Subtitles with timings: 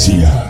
[0.00, 0.49] See ya.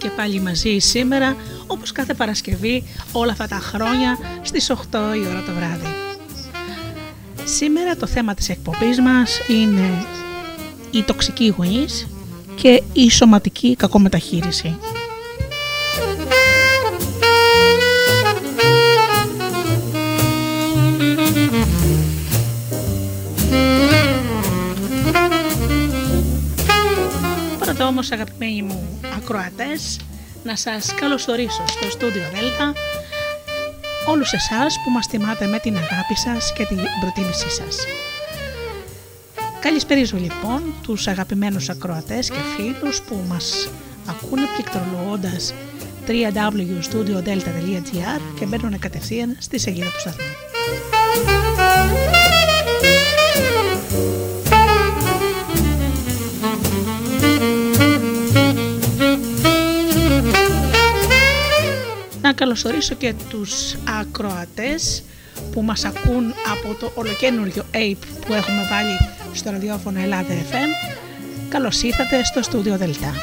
[0.00, 5.42] Και πάλι μαζί σήμερα όπως κάθε Παρασκευή όλα αυτά τα χρόνια στις 8 η ώρα
[5.46, 5.94] το βράδυ.
[7.44, 10.06] Σήμερα το θέμα της εκπομπής μας είναι
[10.90, 12.06] η τοξική γονείς
[12.54, 14.78] και η σωματική κακομεταχείριση.
[28.00, 30.00] Όμως αγαπημένοι μου ακροατές
[30.44, 32.72] να σας καλωσορίσω στο στούντιο Δέλτα
[34.06, 37.76] όλους εσάς που μας τιμάτε με την αγάπη σας και την προτίμησή σας.
[39.60, 43.70] Καλησπέριζω λοιπόν τους αγαπημένους ακροατές και φίλους που μας
[44.06, 45.54] ακούνε πληκτρολογώντας
[46.06, 50.24] www.studiodelta.gr και μπαίνουν κατευθείαν στη σελίδα του σταθμού.
[62.40, 65.02] Καλωσορίσω και τους ακροατές
[65.52, 68.96] που μας ακούν από το ολοκένουργιο APE που έχουμε βάλει
[69.32, 70.98] στο ραδιόφωνο Ελλάδα FM.
[71.48, 73.14] Καλώς ήρθατε στο στούντιο Δελτά.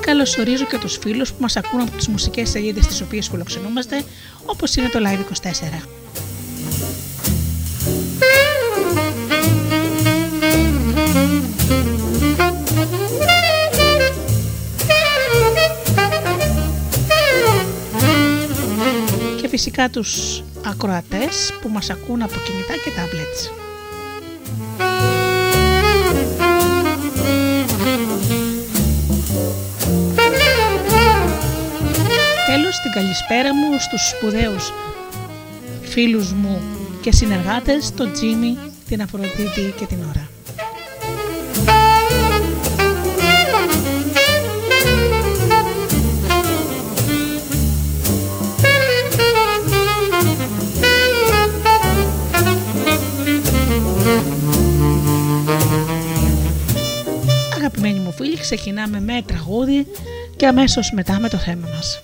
[0.00, 4.04] Καλωσορίζω και τους φίλους που μας ακούν από τις μουσικές σελίδες τις οποίες φιλοξενούμαστε
[4.46, 6.05] όπως είναι το Live 24.
[19.76, 23.50] Φυσικά τους ακροατές που μας ακούν από κινητά και tablets.
[32.46, 34.72] Τέλος την καλησπέρα μου στους σπουδαίους
[35.82, 36.60] φίλους μου
[37.00, 38.58] και συνεργάτες, τον Τζίμι,
[38.88, 40.25] την Αφροδίτη και την Ωρα.
[58.46, 59.86] Ξεκινάμε με τραγούδι
[60.36, 62.00] και αμέσως μετά με το θέμα μας.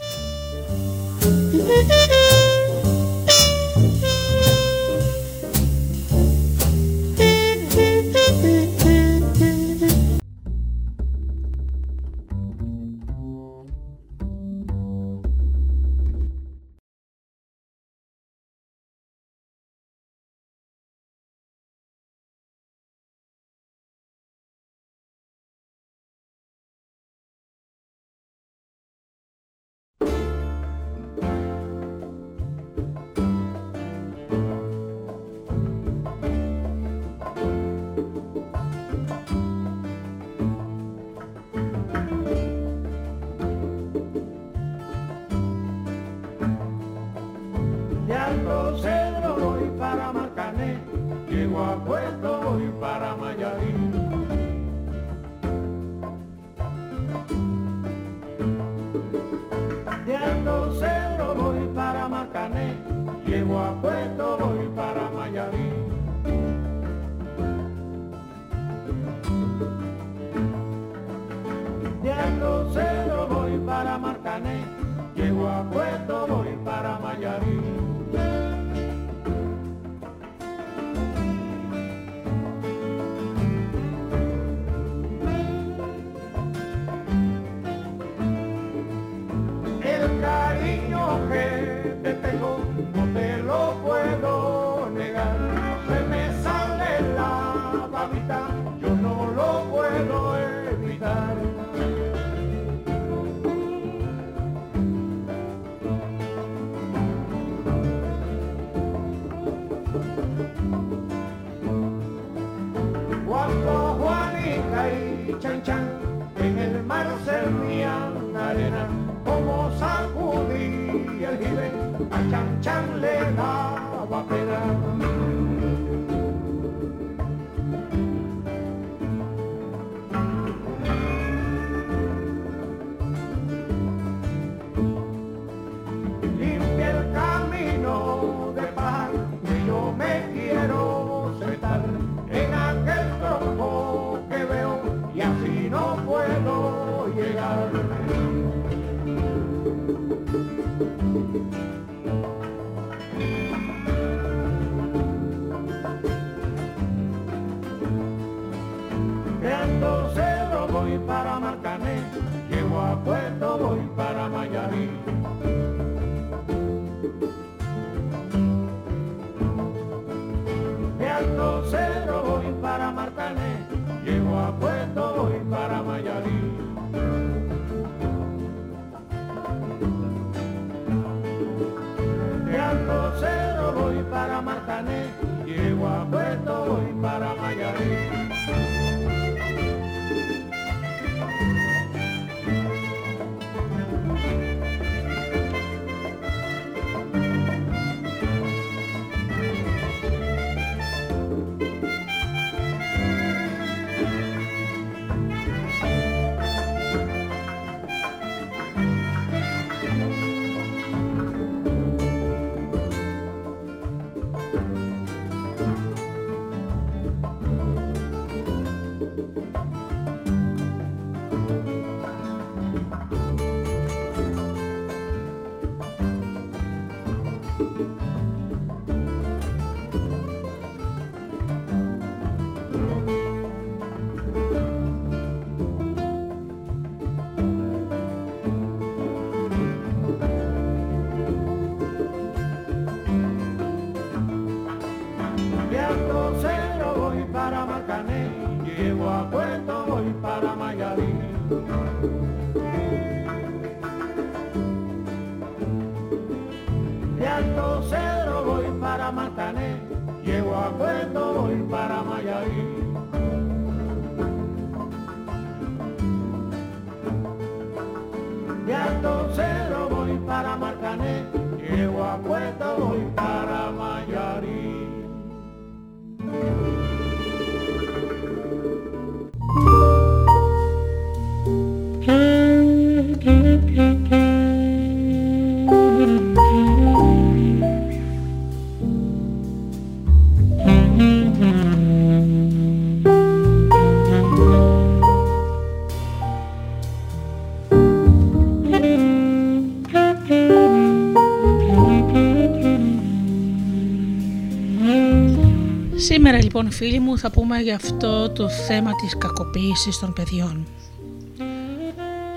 [306.72, 310.66] Φίλοι μου θα πούμε για αυτό το θέμα της κακοποίησης των παιδιών.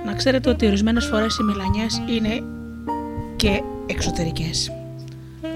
[0.05, 2.43] Να ξέρετε ότι ορισμένες φορές οι μιλανιές είναι
[3.35, 4.71] και εξωτερικές.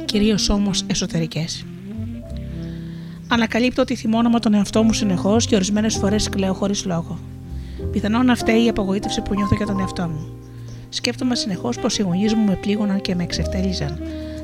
[0.06, 1.66] Κυρίως όμως εσωτερικές.
[3.28, 7.20] Ανακαλύπτω ότι θυμώνω τον εαυτό μου συνεχώς και ορισμένες φορές κλαίω χωρίς λόγο.
[7.92, 10.28] Πιθανόν να φταίει η απογοήτευση που νιώθω για τον εαυτό μου.
[10.90, 14.00] Σκέφτομαι συνεχώς πως οι γονείς μου με πλήγωναν και με εξευτέλιζαν.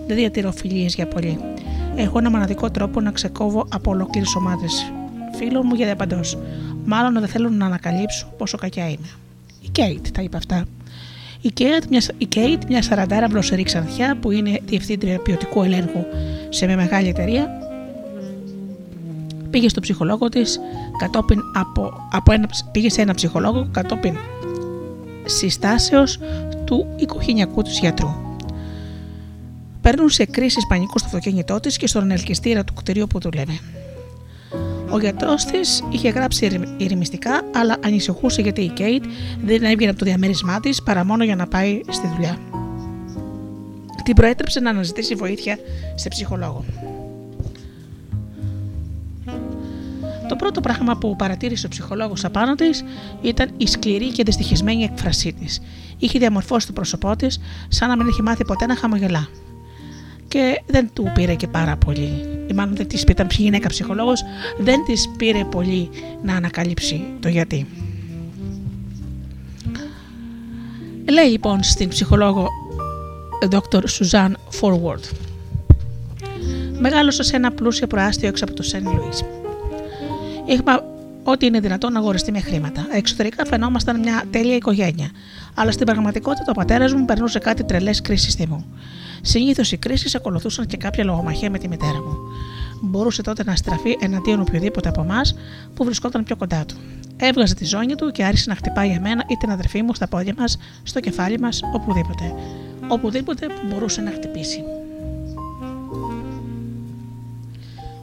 [0.08, 1.55] Δεν διατηρώ φιλίες για πολύ
[1.96, 4.92] έχω ένα μοναδικό τρόπο να ξεκόβω από ολόκληρε ομάδες
[5.38, 6.38] φίλων μου για διαπαντός.
[6.86, 9.08] Μάλλον δεν θέλουν να ανακαλύψω πόσο κακιά είμαι.
[9.62, 10.66] Η Κέιτ τα είπε αυτά.
[11.42, 16.06] Η Κέιτ, μια, η Kate, μια σαραντάρα μπλοσερή ξανθιά που είναι διευθύντρια ποιοτικού ελέγχου
[16.50, 17.50] σε μια μεγάλη εταιρεία,
[19.50, 20.60] πήγε στο ψυχολόγο της
[21.00, 24.16] κατόπιν από, από ένα, πήγε σε ένα ψυχολόγο κατόπιν
[25.25, 26.20] συστάσεως
[26.66, 28.25] του οικογενειακού του γιατρού
[29.86, 33.60] παίρνουν σε κρίση πανικού στο αυτοκίνητό της και στον ελκυστήρα του κτηρίου που δουλεύει.
[34.89, 39.04] Ο γιατρός της είχε γράψει ηρεμιστικά, αλλά ανησυχούσε γιατί η Κέιτ
[39.44, 42.38] δεν έβγαινε από το διαμέρισμά της παρά μόνο για να πάει στη δουλειά.
[44.04, 45.58] Την προέτρεψε να αναζητήσει βοήθεια
[45.96, 46.65] σε ψυχολόγο.
[50.27, 52.84] Το πρώτο πράγμα που παρατήρησε ο ψυχολόγος απάνω της
[53.22, 55.62] ήταν η σκληρή και δυστυχισμένη έκφρασή της.
[55.98, 59.27] Είχε διαμορφώσει το πρόσωπό της σαν να μην έχει μάθει ποτέ να χαμογελά.
[60.36, 62.25] Και δεν του πήρε και πάρα πολύ.
[62.48, 64.24] Ή μάλλον δεν της ήταν γυναίκα ψυχολόγος,
[64.58, 65.89] δεν της πήρε πολύ
[66.24, 67.68] να ανακαλύψει το γιατί.
[71.10, 72.50] Λέει λοιπόν στην ψυχολόγο
[73.50, 73.80] Dr.
[73.80, 75.04] Suzanne Forward.
[76.80, 79.24] Μεγάλωσα σε ένα πλούσιο προάστιο έξω από το Σεν Λουίς.
[80.46, 80.86] Είχα
[81.24, 82.88] ό,τι είναι δυνατόν να αγοριστεί με χρήματα.
[82.92, 85.10] Εξωτερικά φαινόμασταν μια τέλεια οικογένεια.
[85.54, 88.65] Αλλά στην πραγματικότητα ο πατέρας μου περνούσε κάτι τρελές κρίσει θυμού.
[89.22, 92.17] Συνήθως οι κρίσεις ακολουθούσαν και κάποια λογομαχία με τη μητέρα μου.
[92.81, 95.36] Μπορούσε τότε να στραφεί εναντίον οποιοδήποτε από εμάς
[95.74, 96.75] που βρισκόταν πιο κοντά του.
[97.17, 100.34] Έβγαζε τη ζώνη του και άρχισε να χτυπάει εμένα ή την αδερφή μου στα πόδια
[100.38, 102.34] μας, στο κεφάλι μας, οπουδήποτε.
[102.88, 104.63] Οπουδήποτε που μπορούσε να χτυπήσει.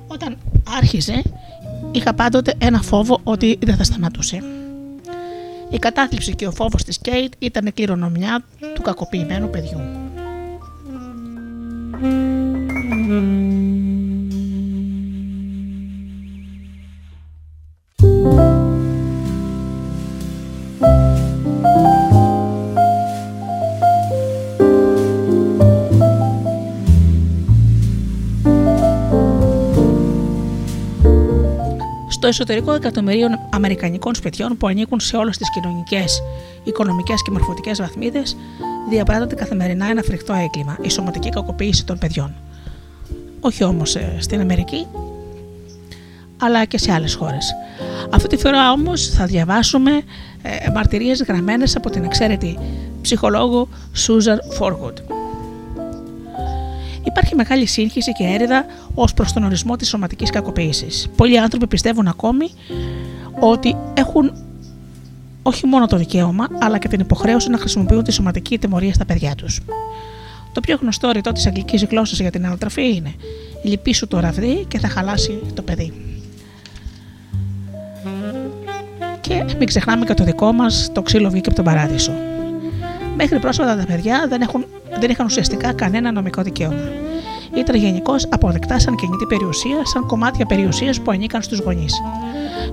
[0.07, 0.37] Όταν
[0.77, 1.23] άρχιζε,
[1.93, 4.43] είχα πάντοτε ένα φόβο ότι δεν θα σταματούσε.
[5.71, 10.02] Η κατάθλιψη και ο φόβος της Κέιτ ήταν η κληρονομιά του κακοποιημένου παιδιού.
[12.03, 12.32] Στο
[32.33, 36.23] εσωτερικό εκατομμυρίων Αμερικανικών σπιτιών που ανήκουν σε όλες τις κοινωνικές,
[36.65, 38.37] οικονομικές και μορφωτικές βαθμίδες,
[38.89, 42.35] διαπράττεται καθημερινά ένα φρικτό έγκλημα, η σωματική κακοποίηση των παιδιών.
[43.41, 44.87] Όχι όμως ε, στην Αμερική,
[46.37, 47.55] αλλά και σε άλλες χώρες.
[48.11, 49.91] Αυτή τη φορά όμως θα διαβάσουμε
[50.43, 52.59] ε, μαρτυρίες γραμμένες από την εξαίρετη
[53.03, 54.99] ψυχολόγο Σούζαρ Φόργοντ.
[57.13, 58.65] Υπάρχει μεγάλη σύγχυση και έρηδα
[58.95, 61.09] ως προς τον ορισμό της σωματικής κακοποίησης.
[61.17, 62.51] Πολλοί άνθρωποι πιστεύουν ακόμη
[63.41, 64.33] ότι έχουν
[65.43, 69.35] όχι μόνο το δικαίωμα, αλλά και την υποχρέωση να χρησιμοποιούν τη σωματική τιμωρία στα παιδιά
[69.35, 69.61] τους.
[70.53, 73.15] Το πιο γνωστό ρητό της αγγλικής γλώσσας για την ανατροφή είναι
[73.63, 75.93] Λυπήσου το ραβδί και θα χαλάσει το παιδί.
[79.21, 82.13] Και μην ξεχνάμε και το δικό μας το ξύλο βγήκε από τον παράδεισο.
[83.17, 84.65] Μέχρι πρόσφατα τα παιδιά δεν, έχουν,
[85.01, 86.91] δεν είχαν ουσιαστικά κανένα νομικό δικαίωμα.
[87.55, 91.95] Ήταν γενικώς αποδεκτά σαν κινητή περιουσίας, σαν κομμάτια περιουσίας που ανήκαν στους γονείς.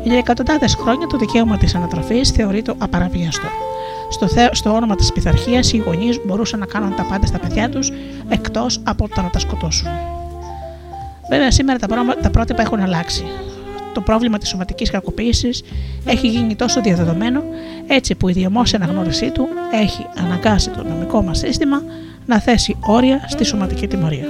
[0.03, 3.47] Για εκατοντάδες χρόνια το δικαίωμα της ανατροφής θεωρείται απαραβίαστο.
[4.09, 7.69] Στο, θε, στο όνομα της πειθαρχίας, οι γονείς μπορούσαν να κάνουν τα πάντα στα παιδιά
[7.69, 7.91] τους
[8.29, 9.87] εκτός από το να τα σκοτώσουν.
[11.29, 11.87] Βέβαια, σήμερα τα,
[12.21, 13.23] τα πρότυπα έχουν αλλάξει
[13.93, 15.63] το πρόβλημα της σωματικής κακοποίησης
[16.05, 17.43] έχει γίνει τόσο διαδεδομένο
[17.87, 21.81] έτσι που η διαμόρφωση αναγνώρισή του έχει αναγκάσει το νομικό μας σύστημα
[22.29, 24.25] να θέσει όρια στη σωματική τιμωρία.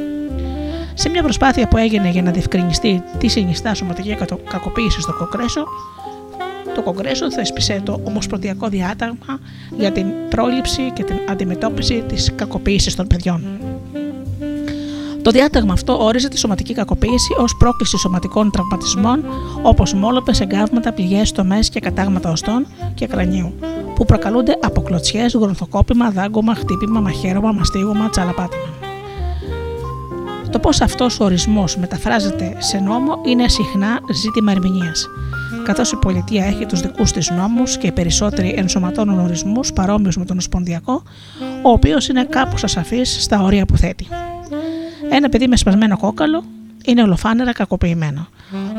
[0.93, 4.17] Σε μια προσπάθεια που έγινε για να διευκρινιστεί τι συνιστά σωματική
[4.49, 5.63] κακοποίηση στο Κογκρέσο,
[6.75, 9.39] το Κογκρέσο θέσπισε το Ομοσπονδιακό Διάταγμα
[9.77, 13.59] για την πρόληψη και την αντιμετώπιση της κακοποίησης των παιδιών.
[15.29, 19.25] Το διάταγμα αυτό όριζε τη σωματική κακοποίηση ως πρόκληση σωματικών τραυματισμών
[19.61, 23.53] όπως μόλοπες, εγκάβματα, πληγές, τομέ και κατάγματα οστών και κρανίου,
[23.95, 28.63] που προκαλούνται από κλωτσιές, γροθοκόπημα, δάγκωμα, χτύπημα, μαχαίρωμα, μαστίγωμα, τσαλαπάτημα.
[30.49, 35.07] Το πώς αυτός ο ορισμός μεταφράζεται σε νόμο είναι συχνά ζήτημα ερμηνείας.
[35.63, 40.25] Καθώς η πολιτεία έχει τους δικούς της νόμους και οι περισσότεροι ενσωματώνουν ορισμούς παρόμοιους με
[40.25, 41.03] τον Οσπονδιακό,
[41.63, 44.07] ο οποίος είναι κάπως ασαφής στα όρια που θέτει.
[45.09, 46.43] Ένα παιδί με σπασμένο κόκαλο
[46.85, 48.27] είναι ολοφάνερα κακοποιημένο.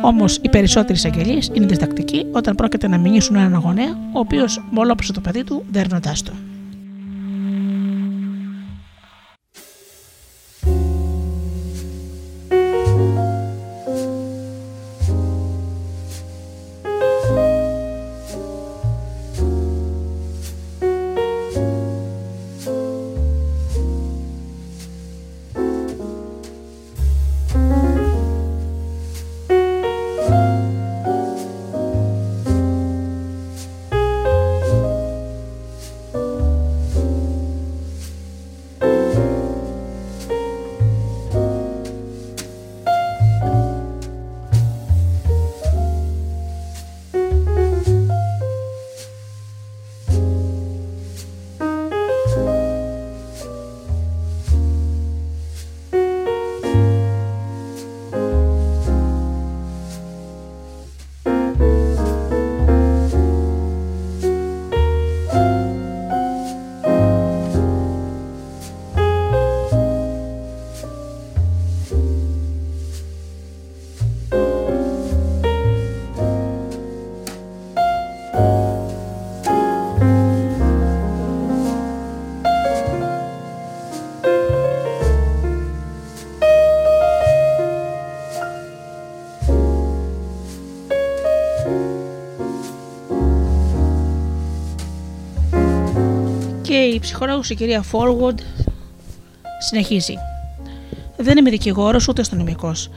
[0.03, 5.13] Όμως οι περισσότεροι εισαγγελίες είναι διστακτικοί όταν πρόκειται να μηνύσουν έναν αγωνέα, ο οποίος μολόψε
[5.13, 6.33] το παιδί του δέρνοντάς το.
[96.91, 98.41] Η ψυχολόγος η κυρία Φόργοντ
[99.69, 100.15] συνεχίζει.
[101.17, 102.91] Δεν είμαι δικηγόρος ούτε αστυνομικός,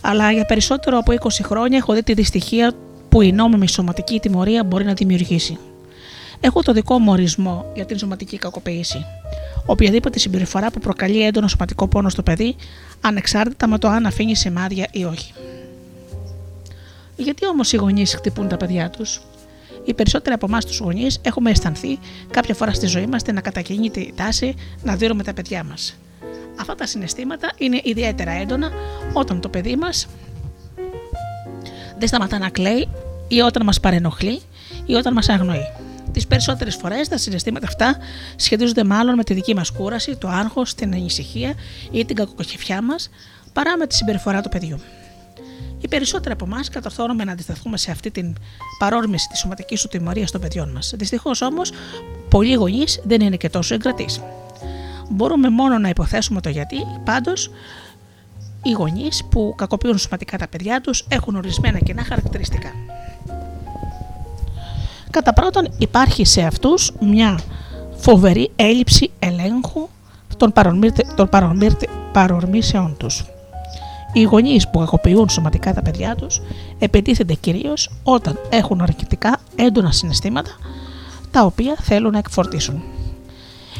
[0.00, 2.72] αλλά για περισσότερο από 20 χρόνια έχω δει τη δυστυχία
[3.08, 5.58] που η νόμιμη σωματική τιμωρία μπορεί να δημιουργήσει.
[6.40, 9.04] Έχω το δικό μου ορισμό για την σωματική κακοποίηση.
[9.66, 12.56] Οποιαδήποτε συμπεριφορά που προκαλεί έντονο σωματικό πόνο στο παιδί,
[13.00, 15.32] ανεξάρτητα με το αν αφήνει σημάδια ή όχι.
[17.16, 19.20] Γιατί όμως οι γονείς χτυπούν τα παιδιά τους,
[19.86, 21.98] οι περισσότεροι από εμάς τους γονείς έχουμε αισθανθεί
[22.30, 25.96] κάποια φορά στη ζωή μας την ακατακίνητη τάση να δίνουμε τα παιδιά μας.
[26.60, 28.70] Αυτά τα συναισθήματα είναι ιδιαίτερα έντονα
[29.12, 30.06] όταν το παιδί μας
[31.98, 32.88] δεν σταματά να κλαίει
[33.28, 34.40] ή όταν μας παρενοχλεί
[34.86, 35.66] ή όταν μας αγνοεί.
[36.12, 37.96] Τις περισσότερες φορές τα συναισθήματα αυτά
[38.36, 41.54] σχετίζονται μάλλον με τη δική μας κούραση, το άγχος, την ανησυχία
[41.90, 43.10] ή την κακοκοχεφιά μας
[43.52, 44.78] παρά με τη συμπεριφορά του παιδιού.
[45.80, 48.36] Οι περισσότεροι από εμάς κατορθώνουμε να αντισταθούμε σε αυτή την
[48.78, 50.92] παρόρμηση της σωματικής του τιμωρίας των παιδιών μας.
[50.96, 51.72] Δυστυχώς όμως,
[52.28, 54.20] πολλοί γονείς δεν είναι και τόσο εγκρατείς.
[55.10, 57.50] Μπορούμε μόνο να υποθέσουμε το γιατί, πάντως
[58.62, 62.70] οι γονείς που κακοποιούν σωματικά τα παιδιά τους έχουν ορισμένα κοινά χαρακτηριστικά.
[65.10, 67.40] Κατά πρώτον, υπάρχει σε αυτούς μια
[67.96, 69.88] φοβερή έλλειψη ελέγχου
[70.36, 70.52] των,
[71.16, 71.28] των
[72.12, 73.24] παρορμήσεών τους.
[74.16, 76.40] Οι γονείς που κακοποιούν σωματικά τα παιδιά τους
[76.78, 80.50] επιτίθενται κυρίως όταν έχουν αρκετικά έντονα συναισθήματα
[81.30, 82.82] τα οποία θέλουν να εκφορτήσουν.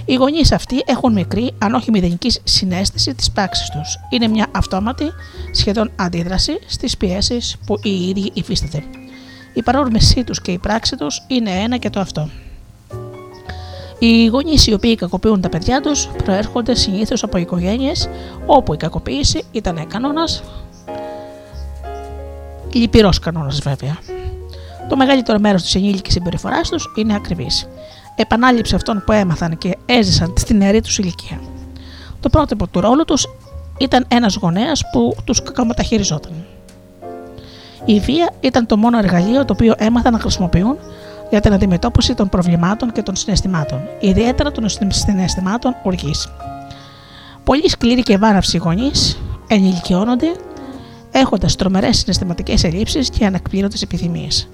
[0.04, 3.98] Οι γονείς αυτοί έχουν μικρή, αν όχι μηδενική συνέστηση της πράξης τους.
[4.10, 5.04] Είναι μια αυτόματη,
[5.52, 8.82] σχεδόν αντίδραση στις πιέσεις που οι ίδιοι υφίσταται.
[9.54, 12.28] Η παρόρμησή τους και η πράξη τους είναι ένα και το αυτό.
[13.98, 18.08] Οι γονείς οι οποίοι κακοποιούν τα παιδιά τους προέρχονται συνήθως από οικογένειες
[18.46, 20.42] όπου η κακοποίηση ήταν κανόνας.
[22.72, 23.98] Λυπηρός κανόνας βέβαια.
[24.88, 27.68] Το μεγαλύτερο μέρος της ενήλικης συμπεριφοράς τους είναι ακριβής.
[28.16, 31.40] Επανάληψη αυτών που έμαθαν και έζησαν στην νεαρή τους ηλικία.
[32.20, 33.26] Το πρότυπο του ρόλου τους
[33.78, 36.32] ήταν ένας γονέας που τους κακομεταχειριζόταν.
[37.84, 40.76] Η βία ήταν το μόνο εργαλείο το οποίο έμαθαν να χρησιμοποιούν
[41.30, 46.28] για την αντιμετώπιση των προβλημάτων και των συναισθημάτων, ιδιαίτερα των συναισθημάτων οργής.
[47.44, 50.26] Πολλοί σκληροί και βάναυσοι γονείς ενηλικιώνονται
[51.10, 54.48] έχοντας τρομερές συναισθηματικές ελλείψεις και ανακπλήρωτε επιθυμίες.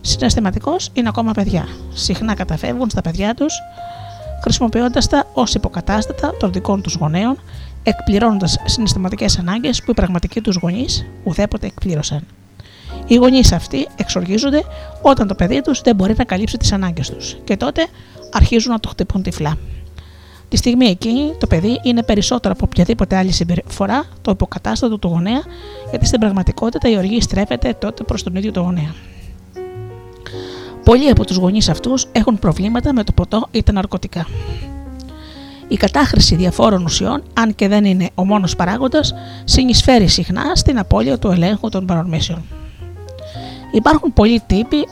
[0.00, 1.68] Συναισθηματικώ είναι ακόμα παιδιά.
[1.92, 3.54] Συχνά καταφεύγουν στα παιδιά τους,
[4.42, 7.38] χρησιμοποιώντας τα ως υποκατάστατα των δικών τους γονέων,
[7.82, 12.22] εκπληρώνοντας συναισθηματικές ανάγκες που οι πραγματικοί τους γονείς ουδέποτε εκπλήρωσαν.
[13.06, 14.62] Οι γονείς αυτοί εξοργίζονται
[15.02, 17.86] όταν το παιδί τους δεν μπορεί να καλύψει τις ανάγκες τους και τότε
[18.32, 19.56] αρχίζουν να το χτυπούν τυφλά.
[20.48, 25.42] Τη στιγμή εκείνη το παιδί είναι περισσότερο από οποιαδήποτε άλλη συμπεριφορά το υποκατάστατο του γονέα,
[25.90, 28.94] γιατί στην πραγματικότητα η οργή στρέφεται τότε προς τον ίδιο τον γονέα.
[30.84, 34.26] Πολλοί από τους γονείς αυτούς έχουν προβλήματα με το ποτό ή τα ναρκωτικά.
[35.68, 39.14] Η κατάχρηση διαφόρων ουσιών, αν και δεν είναι ο μόνος παράγοντας,
[39.44, 42.55] συνεισφέρει συχνά στην απώλεια του ελέγχου των παρορμήσεων.
[43.72, 44.86] Υπάρχουν πολλοί τύποι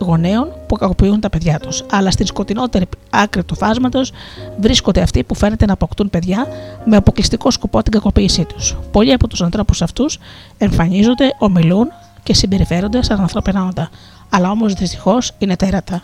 [0.00, 4.12] γονέων που κακοποιούν τα παιδιά τους, αλλά στην σκοτεινότερη άκρη του φάσματος
[4.60, 6.46] βρίσκονται αυτοί που φαίνεται να αποκτούν παιδιά
[6.84, 8.76] με αποκλειστικό σκοπό την κακοποίησή τους.
[8.92, 10.18] Πολλοί από τους ανθρώπους αυτούς
[10.58, 11.88] εμφανίζονται, ομιλούν
[12.22, 13.90] και συμπεριφέρονται σαν ανθρώπινα όντα,
[14.30, 16.02] αλλά όμως δυστυχώς είναι τέρατα.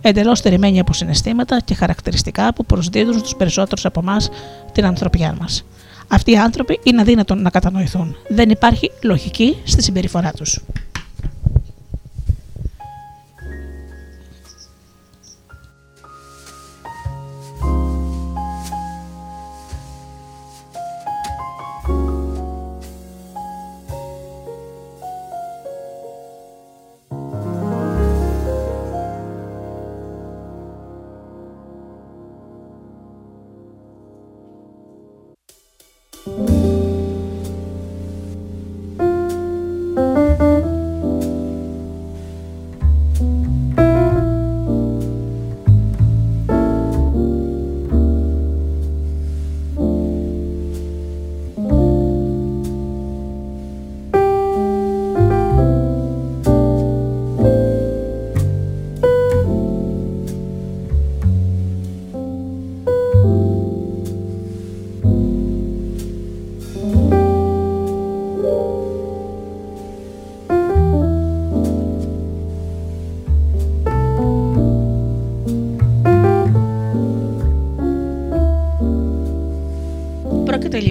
[0.00, 4.28] Εντελώς στερημένοι από συναισθήματα και χαρακτηριστικά που προσδίδουν στους περισσότερους από εμάς
[4.72, 5.64] την ανθρωπιά μας.
[6.08, 8.16] Αυτοί οι άνθρωποι είναι αδύνατον να κατανοηθούν.
[8.28, 10.60] Δεν υπάρχει λογική στη συμπεριφορά τους.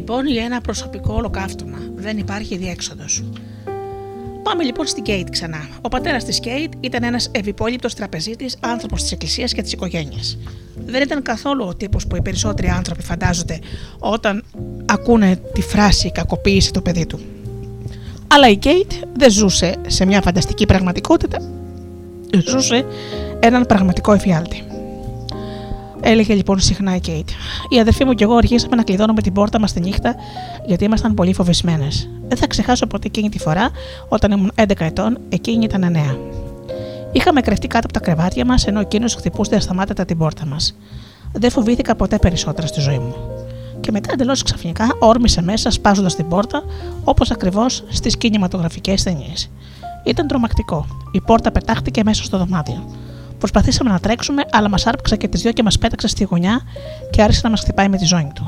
[0.10, 1.78] Λοιπόν για ένα προσωπικό ολοκαύτωμα.
[1.96, 3.24] Δεν υπάρχει διέξοδος.
[4.44, 5.68] Πάμε λοιπόν στην Κέιτ ξανά.
[5.82, 10.38] Ο πατέρας της Κέιτ ήταν ένας ευυπόλοιπτο τραπεζίτης, άνθρωπος της Εκκλησίας και της οικογένειας.
[10.86, 13.60] Δεν ήταν καθόλου ο τύπος που οι περισσότεροι άνθρωποι φαντάζονται
[14.00, 14.44] όταν
[14.86, 17.20] ακούνε τη φράση κακοποίησε το παιδί του.
[18.28, 21.38] Αλλά η Κέιτ δεν ζούσε σε μια φανταστική πραγματικότητα,
[22.46, 22.86] ζούσε
[23.40, 24.67] έναν πραγματικό εφιάλτη.
[26.10, 27.30] Έλεγε λοιπόν συχνά η Κέιτ.
[27.70, 30.16] Η αδερφή μου και εγώ αρχίσαμε να κλειδώνουμε την πόρτα μας τη νύχτα
[30.66, 32.10] γιατί ήμασταν πολύ φοβισμένες.
[32.28, 33.70] Δεν θα ξεχάσω ποτέ εκείνη τη φορά,
[34.08, 36.18] όταν ήμουν 11 ετών, εκείνη ήταν 9.
[37.12, 40.76] Είχαμε κρεφτεί κάτω από τα κρεβάτια μας ενώ εκείνος χτυπούσε ασταμάτητα την πόρτα μας.
[41.32, 43.16] Δεν φοβήθηκα ποτέ περισσότερα στη ζωή μου.
[43.82, 46.64] Και μετά εντελώς ξαφνικά όρμησε μέσα σπάζοντας την πόρτα
[47.04, 49.50] όπως ακριβώς στις κινηματογραφικές ταινίες.
[50.04, 50.86] Ήταν τρομακτικό.
[51.12, 52.84] Η πόρτα πετάχτηκε μέσα στο δωμάτιο.
[53.38, 56.62] Προσπαθήσαμε να τρέξουμε, αλλά μας άρπαξε και τις δυο και μας πέταξε στη γωνιά
[57.12, 58.48] και άρχισε να μας χτυπάει με τη ζώνη του.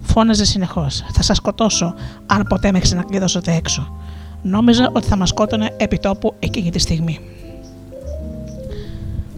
[0.00, 1.94] Φώναζε συνεχώς: Θα σας σκοτώσω,
[2.26, 3.96] αν ποτέ με ξανακλειδώσετε έξω.
[4.42, 7.20] Νόμιζα ότι θα μας σκότωνε επί τόπου εκείνη τη στιγμή.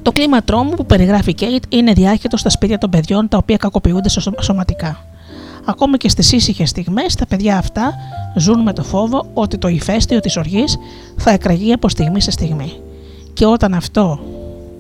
[0.03, 3.57] Το κλίμα τρόμου που περιγράφει η Κέιτ είναι διάχυτο στα σπίτια των παιδιών τα οποία
[3.57, 4.09] κακοποιούνται
[4.41, 5.05] σωματικά.
[5.65, 7.95] Ακόμη και στις ήσυχες στιγμές, τα παιδιά αυτά
[8.37, 10.77] ζουν με το φόβο ότι το ηφαίστειο της οργής
[11.17, 12.73] θα εκραγεί από στιγμή σε στιγμή.
[13.35, 14.21] Και όταν αυτό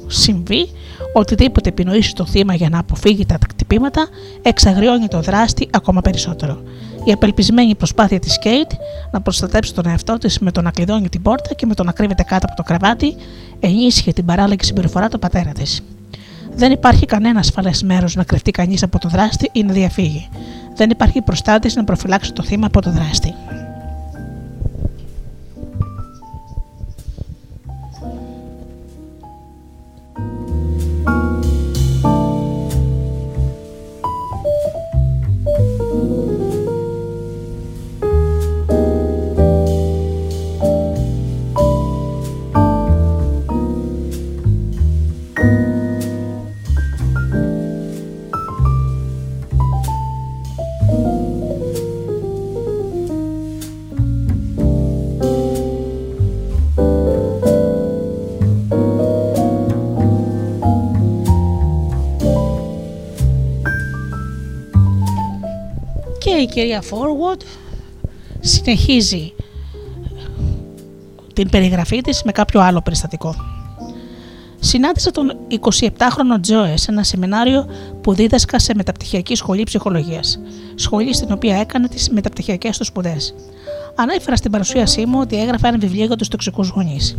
[0.07, 0.69] συμβεί,
[1.12, 4.09] οτιδήποτε επινοήσει το θύμα για να αποφύγει τα κτυπήματα,
[4.43, 6.62] εξαγριώνει το δράστη ακόμα περισσότερο.
[7.05, 8.71] Η απελπισμένη προσπάθεια της Κέιτ
[9.11, 11.93] να προστατέψει τον εαυτό της με το να κλειδώνει την πόρτα και με το να
[11.93, 13.17] κρύβεται κάτω από το κρεβάτι
[13.61, 15.83] ενίσχυε την παράλληλη συμπεριφορά του πατέρα της.
[16.57, 20.29] Δεν υπάρχει κανένα ασφαλές μέρος να κρυφτεί κανείς από το δράστη ή να διαφύγει.
[20.77, 23.35] Δεν υπάρχει προστάτης να προφυλάξει το θύμα από το δράστη.
[66.44, 67.40] Η κυρία Forward
[68.40, 69.33] συνεχίζει
[71.33, 73.35] την περιγραφή της με κάποιο άλλο περιστατικό.
[74.61, 77.66] Συνάντησα τον 27χρονο Τζόε σε ένα σεμινάριο
[78.00, 80.40] που δίδασκα σε μεταπτυχιακή σχολή ψυχολογίας,
[80.74, 83.35] σχολή στην οποία έκανε τις μεταπτυχιακές του σπουδές.
[83.94, 87.16] Ανέφερα στην παρουσίασή μου ότι έγραφα ένα βιβλίο για τους τοξικούς γονείς.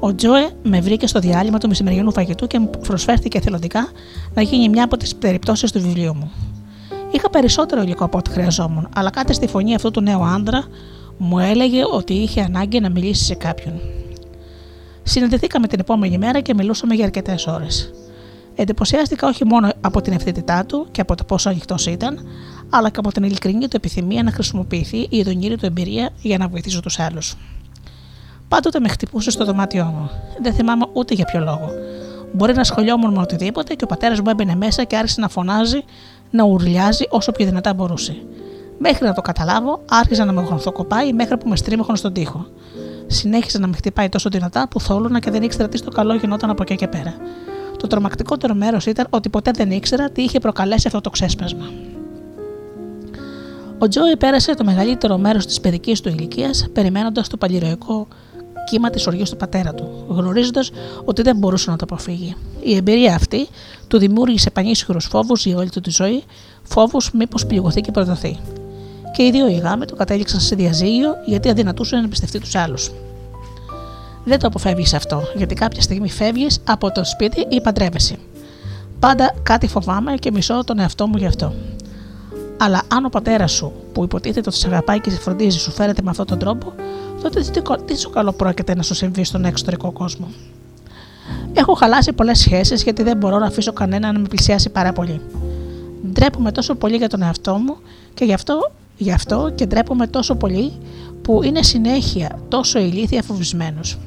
[0.00, 3.88] Ο Τζόε με βρήκε στο διάλειμμα του μεσημεριανού φαγητού και μου προσφέρθηκε εθελοντικά
[4.34, 6.30] να γίνει μια από τις περιπτώσεις του βιβλίου μου.
[7.12, 10.64] Είχα περισσότερο υλικό από ό,τι χρειαζόμουν, αλλά κάτι στη φωνή αυτού του νέου άντρα
[11.16, 13.80] μου έλεγε ότι είχε ανάγκη να μιλήσει σε κάποιον.
[15.02, 17.90] Συναντηθήκαμε την επόμενη μέρα και μιλούσαμε για αρκετές ώρες.
[18.54, 22.26] Εντυπωσιάστηκα όχι μόνο από την ευθύτητά του και από το πόσο ανοιχτός ήταν,
[22.70, 26.48] αλλά και από την ειλικρινή του επιθυμία να χρησιμοποιηθεί η ειδονήρη του εμπειρία για να
[26.48, 27.36] βοηθήσω τους άλλους.
[28.48, 30.10] Πάντοτε με χτυπούσε στο δωμάτιό μου.
[30.42, 31.70] Δεν θυμάμαι ούτε για ποιο λόγο.
[32.32, 35.84] Μπορεί να σχολιόμουν με οτιδήποτε και ο πατέρας μου έμπαινε μέσα και άρχισε να φωνάζει
[36.32, 38.16] να ουρλιάζει όσο πιο δυνατά μπορούσε.
[38.78, 42.46] Μέχρι να το καταλάβω, άρχιζα να με γροθοκοπάει μέχρι που με στρίμωχαν στον τοίχο.
[43.06, 46.50] Συνέχισε να με χτυπάει τόσο δυνατά που θόλωνα και δεν ήξερα τι στο καλό γινόταν
[46.50, 47.14] από εκεί και πέρα.
[47.78, 51.70] Το τρομακτικότερο μέρος ήταν ότι ποτέ δεν ήξερα τι είχε προκαλέσει αυτό το ξέσπασμα.
[53.78, 58.08] Ο Τζόι πέρασε το μεγαλύτερο μέρος της παιδικής του ηλικίας περιμένοντας το παλιροϊκό
[58.64, 60.70] κύμα της οργή του πατέρα του, γνωρίζοντας
[61.04, 62.36] ότι δεν μπορούσε να το αποφύγει.
[62.62, 63.48] Η εμπειρία αυτή
[63.88, 66.22] του δημιούργησε πανίσχυρους φόβους για όλη του τη ζωή,
[66.62, 68.38] φόβους μήπως πληγωθεί και προδοθεί.
[69.12, 72.90] Και οι δύο οι γάμοι του κατέληξαν σε διαζύγιο γιατί αδυνατούσε να εμπιστευτεί τους άλλους.
[74.24, 78.16] Δεν το αποφεύγεις αυτό, γιατί κάποια στιγμή φεύγεις από το σπίτι ή παντρεύεσαι.
[79.00, 81.54] Πάντα κάτι φοβάμαι και μισώ τον εαυτό μου γι' αυτό.
[82.58, 86.02] Αλλά αν ο πατέρας σου, που υποτίθεται ότι σε αγαπάει και σε φροντίζει, σου φέρεται
[86.02, 86.72] με αυτόν τον τρόπο,
[87.22, 87.44] τότε
[87.84, 90.28] τι σου καλό πρόκειται να σου συμβεί στον εξωτερικό κόσμο;
[91.52, 95.20] Έχω χαλάσει πολλές σχέσεις γιατί δεν μπορώ να αφήσω κανένα να με πλησιάσει πάρα πολύ.
[96.12, 97.76] Ντρέπομαι τόσο πολύ για τον εαυτό μου
[98.14, 100.72] και γι' αυτό, γι αυτό και ντρέπομαι τόσο πολύ
[101.22, 103.98] που είναι συνέχεια τόσο ηλίθια φοβισμένος.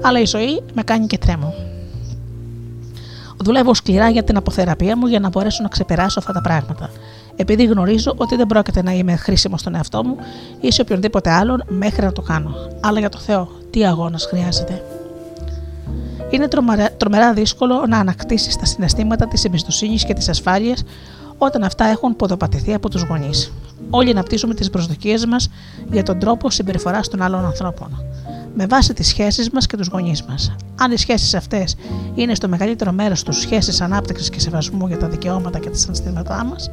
[0.00, 1.54] Αλλά η ζωή με κάνει και τρέμω.
[3.36, 6.90] Δουλεύω σκληρά για την αποθεραπεία μου για να μπορέσω να ξεπεράσω αυτά τα πράγματα
[7.36, 10.16] επειδή γνωρίζω ότι δεν πρόκειται να είμαι χρήσιμο στον εαυτό μου
[10.60, 12.54] ή σε οποιονδήποτε άλλον μέχρι να το κάνω.
[12.80, 14.82] Αλλά για το Θεό, τι αγώνας χρειάζεται;
[16.30, 16.48] Είναι
[16.96, 20.84] τρομερά δύσκολο να ανακτήσεις τα συναισθήματα της εμπιστοσύνης και της ασφάλειας
[21.38, 23.52] όταν αυτά έχουν ποδοπατηθεί από τους γονείς.
[23.90, 25.48] όλοι αναπτύσσουμε τις προσδοκίες μας
[25.90, 28.04] για τον τρόπο συμπεριφοράς των άλλων ανθρώπων.
[28.54, 30.54] Με βάση τις σχέσεις μας και τους γονείς μας.
[30.80, 31.76] Αν οι σχέσεις αυτές
[32.14, 36.44] είναι στο μεγαλύτερο μέρος τους σχέσεις ανάπτυξης και σεβασμού για τα δικαιώματα και τα συναισθήματά
[36.44, 36.70] μας,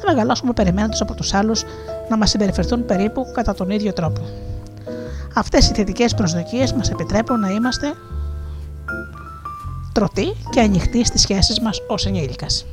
[0.00, 1.64] θα μεγαλώσουμε περιμένοντας από τους άλλους
[2.08, 4.20] να μας συμπεριφερθούν περίπου κατά τον ίδιο τρόπο.
[5.34, 7.92] Αυτές οι θετικές προσδοκίες μας επιτρέπουν να είμαστε
[9.92, 12.66] τρωτοί και ανοιχτοί στις σχέσεις μας ως ενήλικας.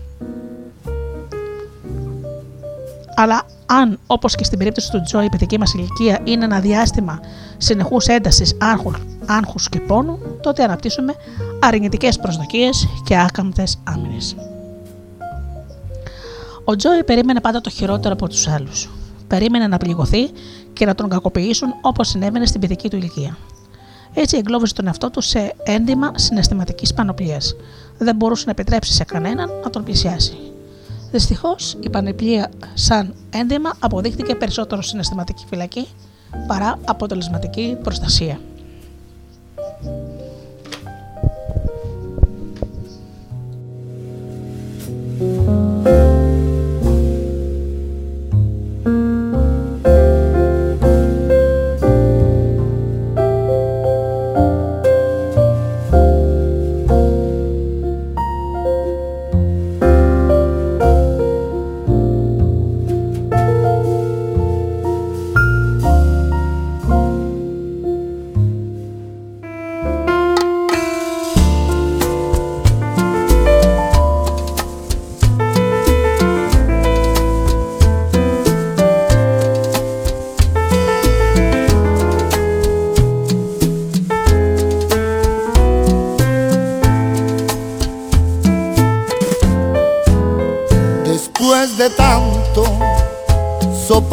[3.16, 7.20] Αλλά αν, όπως και στην περίπτωση του Τζο, η παιδική μας ηλικία είναι ένα διάστημα
[7.58, 8.58] συνεχούς έντασης,
[9.26, 11.14] άγχους και πόνου, τότε αναπτύσσουμε
[11.60, 14.36] αρνητικές προσδοκίες και άκαμπτες άμυνες.
[16.70, 18.90] Ο Τζόι περίμενε πάντα το χειρότερο από τους άλλους.
[19.28, 20.30] Περίμενε να πληγωθεί
[20.74, 23.38] και να τον κακοποιήσουν όπως συνέβαινε στην παιδική του ηλικία.
[24.14, 27.56] Έτσι εγκλώβησε τον εαυτό του σε έντιμα συναισθηματικής πανοπλίας.
[27.98, 30.38] Δεν μπορούσε να επιτρέψει σε κανέναν να τον πλησιάσει.
[31.12, 35.88] Δυστυχώς, η πανεπλία σαν έντιμα αποδείχθηκε περισσότερο συναισθηματική φυλακή
[36.48, 38.40] παρά αποτελεσματική προστασία.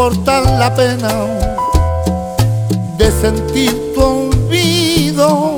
[0.05, 1.09] Soportar la pena
[2.99, 5.57] de sentir tu olvido.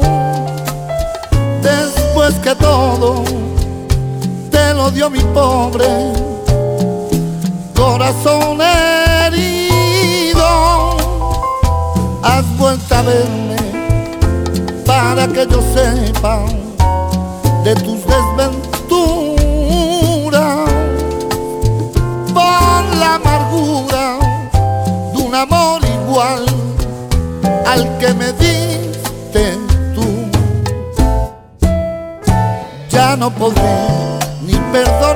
[1.63, 3.25] Después que todo
[4.51, 5.89] te lo dio mi pobre
[7.75, 10.47] corazón herido,
[12.23, 13.57] has vuelto a verme
[14.87, 16.45] para que yo sepa
[17.65, 17.96] de tus
[33.19, 33.63] No podré
[34.47, 35.16] ni perdonar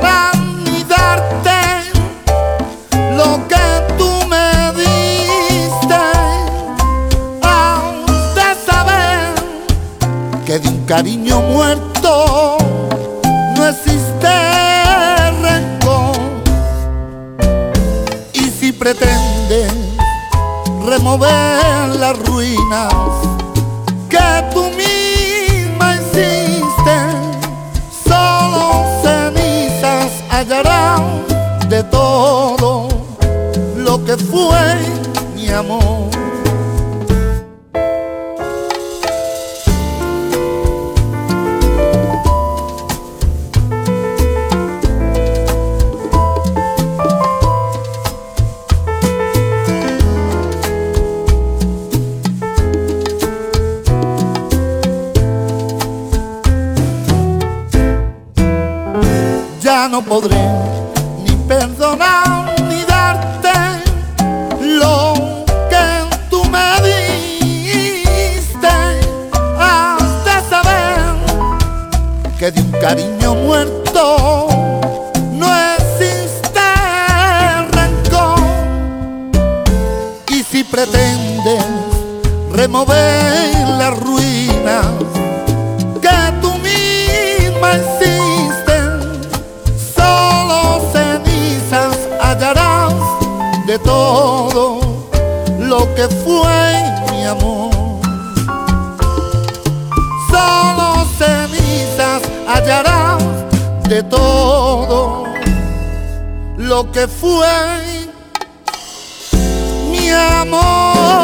[97.31, 97.71] amor.
[100.31, 103.23] Solo cenizas hallarás
[103.89, 105.25] de todo
[106.57, 107.49] lo que fue
[109.91, 111.21] mi amor.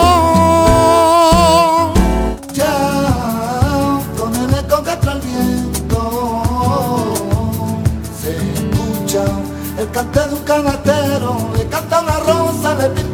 [9.97, 13.06] cante de un canatero, le canta una rosa, le pinta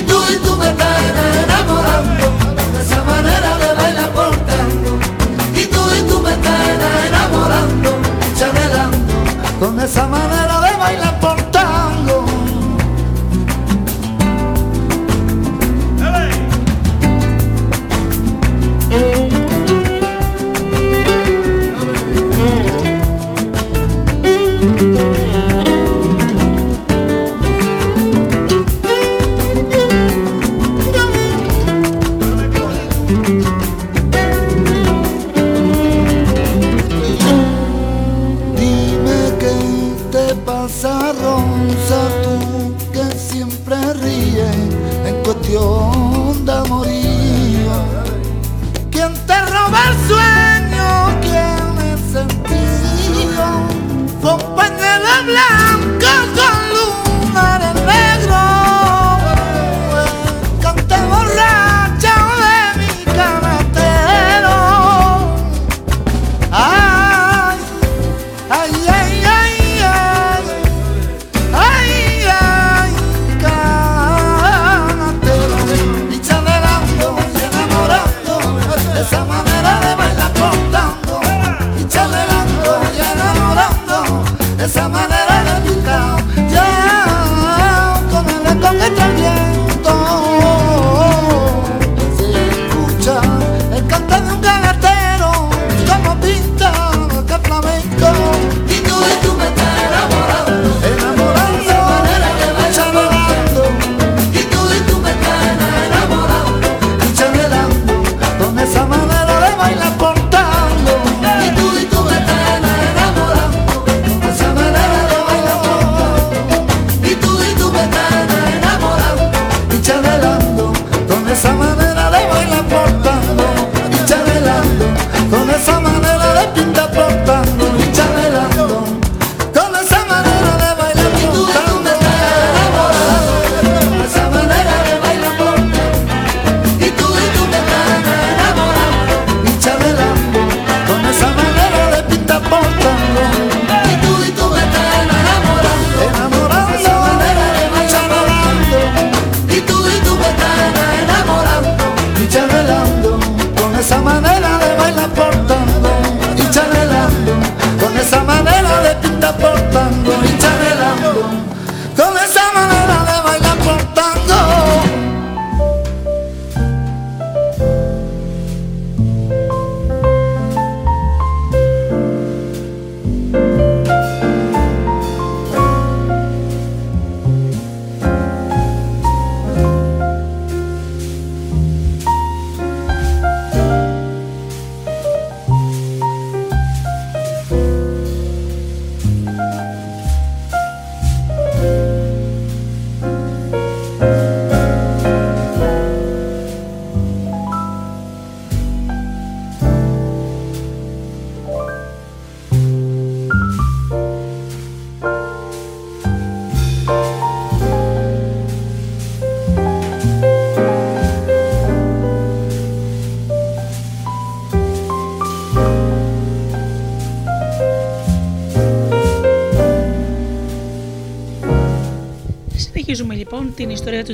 [0.00, 0.98] Y tú y tú me estás
[1.44, 2.32] enamorando,
[2.72, 4.98] de esa manera de bailar por tango.
[5.54, 6.68] Y tú y tú me estás
[7.06, 7.90] enamorando,
[8.34, 9.14] chanelando,
[9.58, 10.39] con esa manera.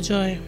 [0.07, 0.41] Τζόε.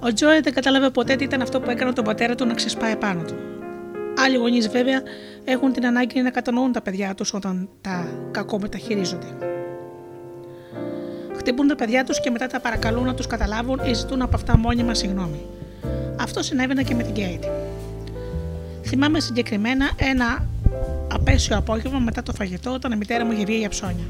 [0.00, 2.96] Ο Τζόε δεν κατάλαβε ποτέ τι ήταν αυτό που έκανε τον πατέρα του να ξεσπάει
[2.96, 3.34] πάνω του.
[4.24, 5.02] Άλλοι γονείς, βέβαια,
[5.44, 9.26] έχουν την ανάγκη να κατανοούν τα παιδιά τους όταν τα κακό μεταχειρίζονται.
[11.36, 14.58] Χτυπούν τα παιδιά τους και μετά τα παρακαλούν να τους καταλάβουν ή ζητούν από αυτά
[14.58, 15.46] μόνιμα συγγνώμη.
[16.20, 17.44] Αυτό συνέβαινε και με την Κέιτ.
[18.82, 20.46] Θυμάμαι συγκεκριμένα ένα
[21.12, 24.04] απέσιο απόγευμα μετά το φαγητό όταν η μητέρα μου είχε βγει για ψώνια.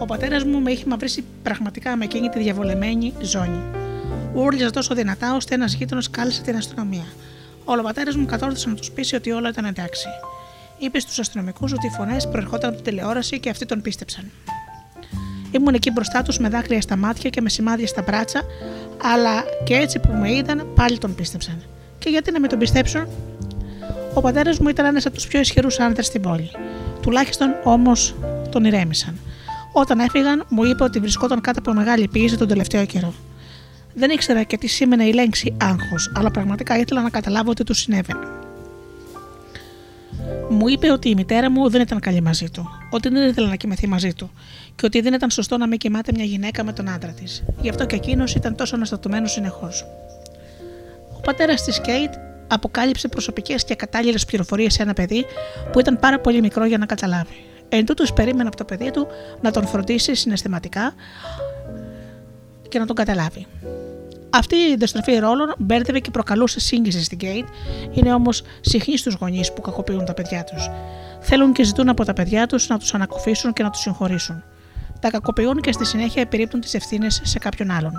[0.00, 3.62] Ο πατέρας μου με είχε μαυρίσει πραγματικά με εκείνη τη διαβολεμένη ζώνη.
[4.34, 7.06] Ούρλιαζε τόσο δυνατά ώστε ένας γείτονο κάλεσε την αστυνομία.
[7.64, 10.06] Ο πατέρα μου κατόρθωσε να τους πείσει ότι όλα ήταν εντάξει.
[10.78, 14.30] Είπε στους αστυνομικούς ότι οι φωνές προερχόταν από την τηλεόραση και αυτοί τον πίστεψαν.
[15.50, 18.42] Ήμουν εκεί μπροστά τους με δάκρυα στα μάτια και με σημάδια στα μπράτσα,
[19.02, 21.62] αλλά και έτσι που με είδαν πάλι τον πίστεψαν.
[21.98, 23.06] Και γιατί να με τον πιστέψουν,
[24.14, 26.50] ο πατέρας μου ήταν ένας από τους πιο ισχυρούς άνδρε στην πόλη.
[27.02, 28.14] Τουλάχιστον όμως
[28.50, 29.16] τον ηρέμησαν.
[29.72, 33.14] Όταν έφυγαν, μου είπε ότι βρισκόταν κάτω από μεγάλη πίεση τον τελευταίο καιρό.
[33.94, 37.74] Δεν ήξερα και τι σήμαινε η λέξη άγχος, αλλά πραγματικά ήθελα να καταλάβω ότι του
[37.74, 38.26] συνέβαινε.
[40.48, 43.54] Μου είπε ότι η μητέρα μου δεν ήταν καλή μαζί του, ότι δεν ήθελε να
[43.54, 44.30] κοιμηθεί μαζί του
[44.76, 47.44] και ότι δεν ήταν σωστό να μην κοιμάται μια γυναίκα με τον άντρα της.
[47.60, 49.86] Γι' αυτό και εκείνος ήταν τόσο αναστατωμένος συνεχώς.
[51.16, 52.14] Ο πατέρας της Κέιτ
[52.46, 55.24] αποκάλυψε προσωπικές και κατάλληλες πληροφορίες σε ένα παιδί
[55.72, 57.49] που ήταν πάρα πολύ μικρό για να καταλάβει.
[57.72, 59.06] Εν τούτος περίμενε από το παιδί του
[59.40, 60.94] να τον φροντίσει συναισθηματικά
[62.68, 63.46] και να τον καταλάβει.
[64.30, 67.46] Αυτή η διαστροφή ρόλων μπέρδευε και προκαλούσε σύγχυση στην Κέιτ,
[67.92, 70.70] είναι όμως συχνή στους γονείς που κακοποιούν τα παιδιά τους.
[71.20, 74.42] Θέλουν και ζητούν από τα παιδιά τους να τους ανακουφίσουν και να τους συγχωρήσουν.
[75.00, 77.92] Τα κακοποιούν και στη συνέχεια επιρρύπτουν τις ευθύνες σε κάποιον άλλον.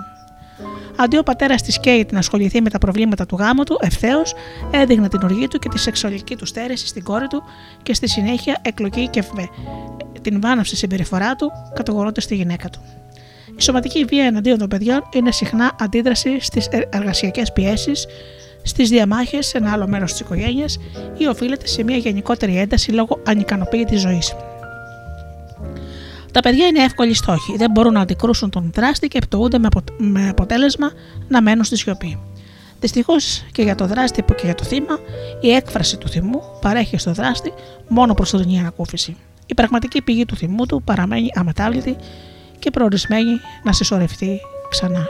[0.96, 4.34] Αντί ο πατέρας της Κέιτ να ασχοληθεί με τα προβλήματα του γάμου του, ευθέως
[4.70, 7.42] έδειχνε την οργή του και τη σεξουαλική του στέρηση στην κόρη του
[7.82, 9.24] και στη συνέχεια εκλογή και
[10.22, 12.80] την βάναυση συμπεριφορά του, κατηγορώντας τη γυναίκα του.
[13.56, 18.06] Η σωματική βία εναντίον των παιδιών είναι συχνά αντίδραση στις εργασιακές πιέσεις,
[18.62, 20.78] στις διαμάχες σε ένα άλλο μέρος της οικογένειας
[21.18, 24.34] ή οφείλεται σε μια γενικότερη ένταση λόγω ανικανοποίητης ζωής.
[26.32, 29.58] Τα παιδιά είναι εύκολοι στόχοι, δεν μπορούν να αντικρούσουν τον δράστη και πτωούνται
[29.96, 30.90] με αποτέλεσμα
[31.28, 32.18] να μένουν στη σιωπή.
[32.80, 34.98] Δυστυχώς και για το δράστη που και για το θύμα,
[35.40, 37.52] η έκφραση του θυμού παρέχει στο δράστη
[37.88, 39.16] μόνο προσωρινή ανακούφιση.
[39.46, 41.96] Η πραγματική πηγή του θυμού του παραμένει αμετάβλητη
[42.58, 45.06] και προορισμένη να συσσωρευτεί ξανά.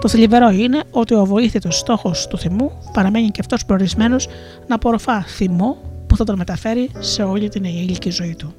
[0.00, 4.28] Το θλιβερό είναι ότι ο βοήθητος στόχος του θυμού παραμένει και αυτός προορισμένος
[4.66, 8.54] να απορροφά θυμό που θα τον μεταφέρει σε όλη την ενήλικη ζωή του.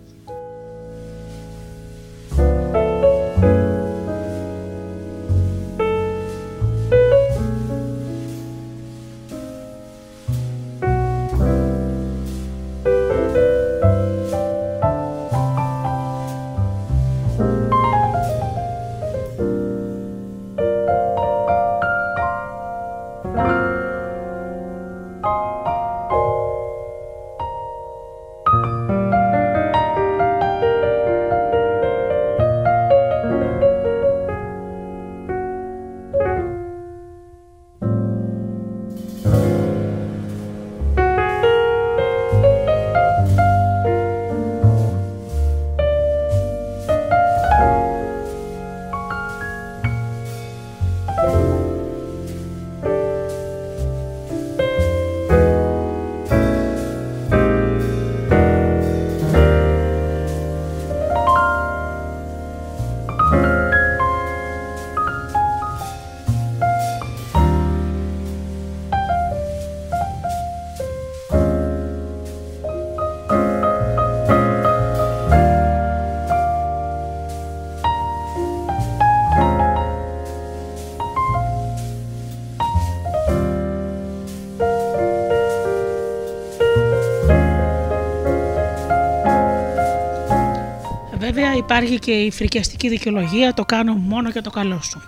[91.57, 95.01] Υπάρχει και η φρικιαστική δικαιολογία το κάνω μόνο για το καλό σου.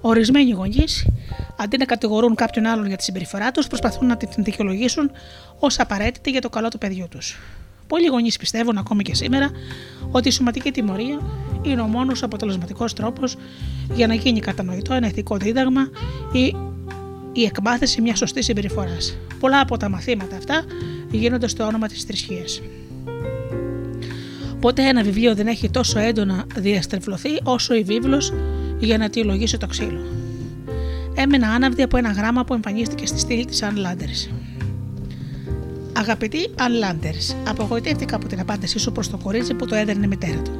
[0.00, 1.06] Ορισμένοι γονείς,
[1.56, 5.10] αντί να κατηγορούν κάποιον άλλον για τη συμπεριφορά τους, προσπαθούν να την δικαιολογήσουν
[5.58, 7.38] ως απαραίτητη για το καλό του παιδιού τους.
[7.86, 9.50] Πολλοί γονείς πιστεύουν ακόμη και σήμερα
[10.10, 11.18] ότι η σωματική τιμωρία
[11.62, 13.36] είναι ο μόνος αποτελεσματικός τρόπος
[13.94, 15.90] για να γίνει κατανοητό ένα ηθικό δίδαγμα
[16.32, 16.54] ή
[17.32, 19.16] η εκμάθηση μιας σωστής συμπεριφοράς.
[19.40, 20.64] Πολλά από τα μαθήματα αυτά
[21.10, 22.60] γίνονται στο όνομα της θρησκείας.
[24.66, 28.32] Ποτέ ένα βιβλίο δεν έχει τόσο έντονα διαστρεβλωθεί όσο η βίβλος
[28.78, 30.00] για να αιτιολογήσει το ξύλο.
[31.14, 34.08] Έμενα άναυδη από ένα γράμμα που εμφανίστηκε στη στήλη της Αν Λάντερ.
[35.92, 37.14] Αγαπητή Αν Λάντερ,
[37.48, 40.52] απογοητεύτηκα από την απάντησή σου προς το κορίτσι που το έδερνε η μητέρα του.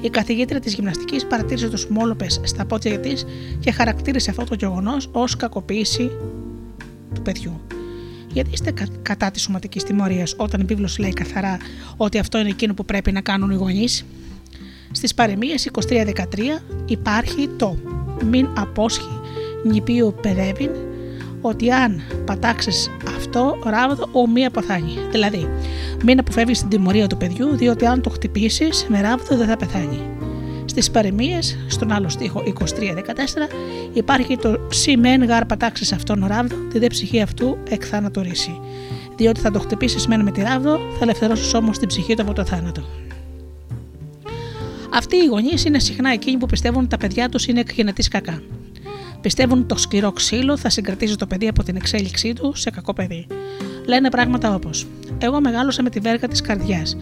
[0.00, 3.24] Η καθηγήτρια της γυμναστικής παρατήρησε τους μόλοπες στα πόδια της
[3.60, 6.10] και χαρακτήρισε αυτό το γεγονός ως κακοποίηση
[7.14, 7.60] του παιδιού.
[8.36, 8.72] Γιατί είστε
[9.02, 11.56] κατά της σωματικής τιμωρίας όταν η βίβλος λέει καθαρά
[11.96, 14.04] ότι αυτό είναι εκείνο που πρέπει να κάνουν οι γονείς;
[14.90, 17.76] Στις παρεμίες 23-13 υπάρχει το
[18.30, 19.20] μην απόσχει
[19.64, 20.70] νηπίου παιδεύειν
[21.40, 24.98] ότι αν πατάξεις αυτό, ράβδο ο μη αποθάνει.
[25.10, 25.48] Δηλαδή,
[26.04, 30.15] μην αποφεύγεις την τιμωρία του παιδιού, διότι αν το χτυπήσεις με ράβδο δεν θα πεθάνει.
[30.76, 32.52] Στις παρεμίε, στον άλλο στίχο 23-14,
[33.92, 34.94] υπάρχει το «Σι
[35.26, 38.60] γάρ πατάξει αυτόν ράβδο, τη δε ψυχή αυτού εκ θάνατο ρίση».
[39.16, 42.32] Διότι θα το χτυπήσεις μεν με τη ράβδο, θα ελευθερώσεις όμως την ψυχή του από
[42.32, 42.84] το θάνατο.
[44.94, 48.42] Αυτοί οι γονείς είναι συχνά εκείνοι που πιστεύουν ότι τα παιδιά τους είναι εκγενετής κακά.
[49.20, 52.92] Πιστεύουν ότι το σκληρό ξύλο θα συγκρατήσει το παιδί από την εξέλιξή του σε κακό
[52.92, 53.26] παιδί.
[53.86, 54.86] Λένε πράγματα όπως:
[55.18, 56.96] Εγώ μεγάλωσα με τη βέργα της καρδιάς.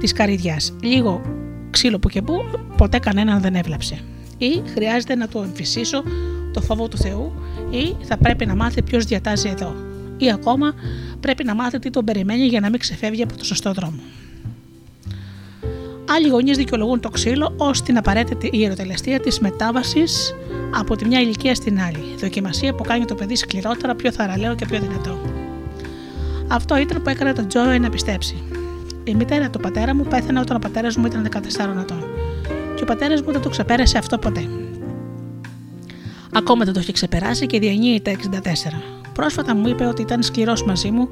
[0.00, 0.56] Της καρδιά.
[0.82, 1.39] Λίγο
[1.70, 2.44] ξύλο που και που
[2.76, 3.98] ποτέ κανέναν δεν έβλαψε.
[4.38, 6.02] Ή χρειάζεται να του εμφυσίσω
[6.52, 7.32] το φόβο του Θεού,
[7.70, 9.74] ή θα πρέπει να μάθει ποιος διατάζει εδώ.
[10.16, 10.74] Ή ακόμα
[11.20, 14.00] πρέπει να μάθει τι τον περιμένει για να μην ξεφεύγει από το σωστό δρόμο.
[16.16, 20.34] Άλλοι γονείς δικαιολογούν το ξύλο ως την απαραίτητη ιεροτελεστία της μετάβασης
[20.74, 22.14] από τη μια ηλικία στην άλλη.
[22.18, 25.20] Δοκιμασία που κάνει το παιδί σκληρότερα, πιο θαραλέο και πιο δυνατό.
[26.48, 28.42] Αυτό ήταν που έκανε τον Τζόε να πιστέψει.
[29.04, 31.36] Η μητέρα του πατέρα μου πέθανε όταν ο πατέρας μου ήταν 14
[31.80, 32.04] ετών.
[32.74, 34.48] Και ο πατέρας μου δεν το ξεπέρασε αυτό ποτέ.
[36.34, 38.16] Ακόμα δεν το έχει ξεπεράσει και διανύει τα 64.
[39.12, 41.08] Πρόσφατα μου είπε ότι ήταν σκληρός μαζί μου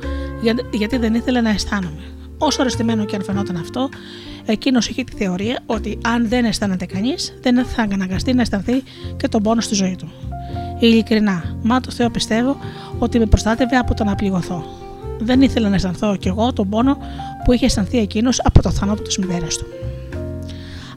[0.73, 2.03] γιατί δεν ήθελε να αισθάνομαι.
[2.39, 3.89] Όσο αρεστημένο και αν φαινόταν αυτό,
[4.47, 8.83] εκείνος είχε τη θεωρία ότι αν δεν αισθάνεται κανείς, δεν θα αναγκαστεί να αισθανθεί
[9.17, 10.11] και τον πόνο στη ζωή του.
[10.79, 12.57] Ειλικρινά, μα το Θεό πιστεύω
[12.99, 14.65] ότι με προστάτευε από το να πληγωθώ.
[15.21, 16.97] Δεν ήθελα να αισθανθώ κι εγώ τον πόνο
[17.45, 19.67] που είχε αισθανθεί εκείνος από το θάνατο της μητέρας του.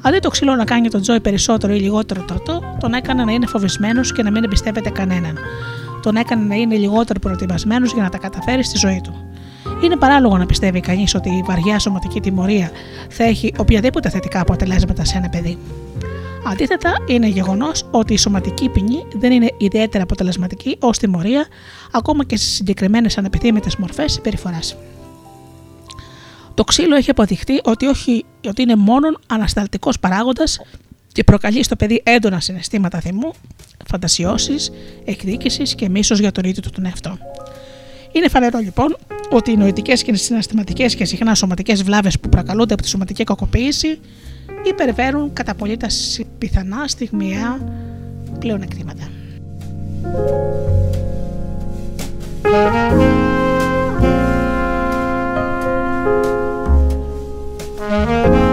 [0.01, 3.45] Αντί το ξύλο να κάνει τον Τζόι περισσότερο ή λιγότερο τρωτό, τον έκανε να είναι
[3.45, 5.37] φοβισμένος και να μην εμπιστεύεται κανέναν.
[6.01, 9.13] Τον έκανε να είναι λιγότερο προετοιμασμένος για να τα καταφέρει στη ζωή του.
[9.83, 12.71] Είναι παράλογο να πιστεύει κανείς ότι η βαριά σωματική τιμωρία
[13.09, 15.57] θα έχει οποιαδήποτε θετικά αποτελέσματα σε ένα παιδί.
[16.45, 21.47] Αντίθετα, είναι γεγονός ότι η σωματική ποινή δεν είναι ιδιαίτερα αποτελεσματική ως τιμωρία,
[21.91, 24.75] ακόμα και σε συγκεκριμένες ανεπιθύμητες μορφές συμπεριφοράς.
[26.53, 30.59] Το ξύλο έχει αποδειχθεί ότι, όχι, ότι είναι μόνο ανασταλτικός παράγοντας
[31.11, 33.31] και προκαλεί στο παιδί έντονα συναισθήματα θυμού,
[33.87, 34.71] φαντασιώσεις,
[35.05, 37.17] εκδίκησης και μίσος για τον ίδιο του τον εαυτό.
[38.11, 38.97] Είναι φανερό λοιπόν
[39.31, 43.99] ότι οι νοητικές και συναισθηματικές και συχνά σωματικές βλάβες που προκαλούνται από τη σωματική κακοποίηση
[44.69, 45.87] υπερβαίνουν κατά πολύ τα
[46.37, 47.59] πιθανά στιγμιαία
[48.39, 49.09] πλεονεκτήματα.
[57.91, 58.50] Thank.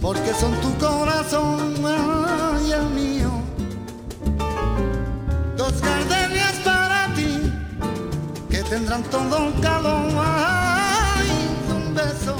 [0.00, 1.74] porque son tu corazón
[2.66, 3.30] y el mío.
[5.56, 7.52] Dos gardenias para ti
[8.48, 10.10] que tendrán todo un calor
[11.26, 12.36] y un beso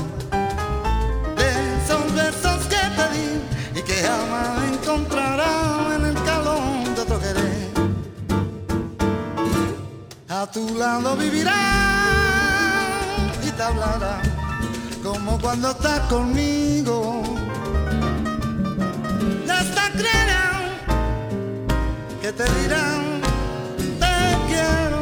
[1.36, 7.20] de esos besos que te di y que jamás encontrará en el calor de otro
[7.20, 7.70] querer.
[10.28, 11.60] A tu lado vivirá
[13.46, 14.22] y te hablará
[15.02, 17.39] como cuando estás conmigo
[19.60, 20.62] hasta creerán
[22.22, 23.20] que te dirán
[24.02, 24.16] te
[24.48, 25.00] quiero.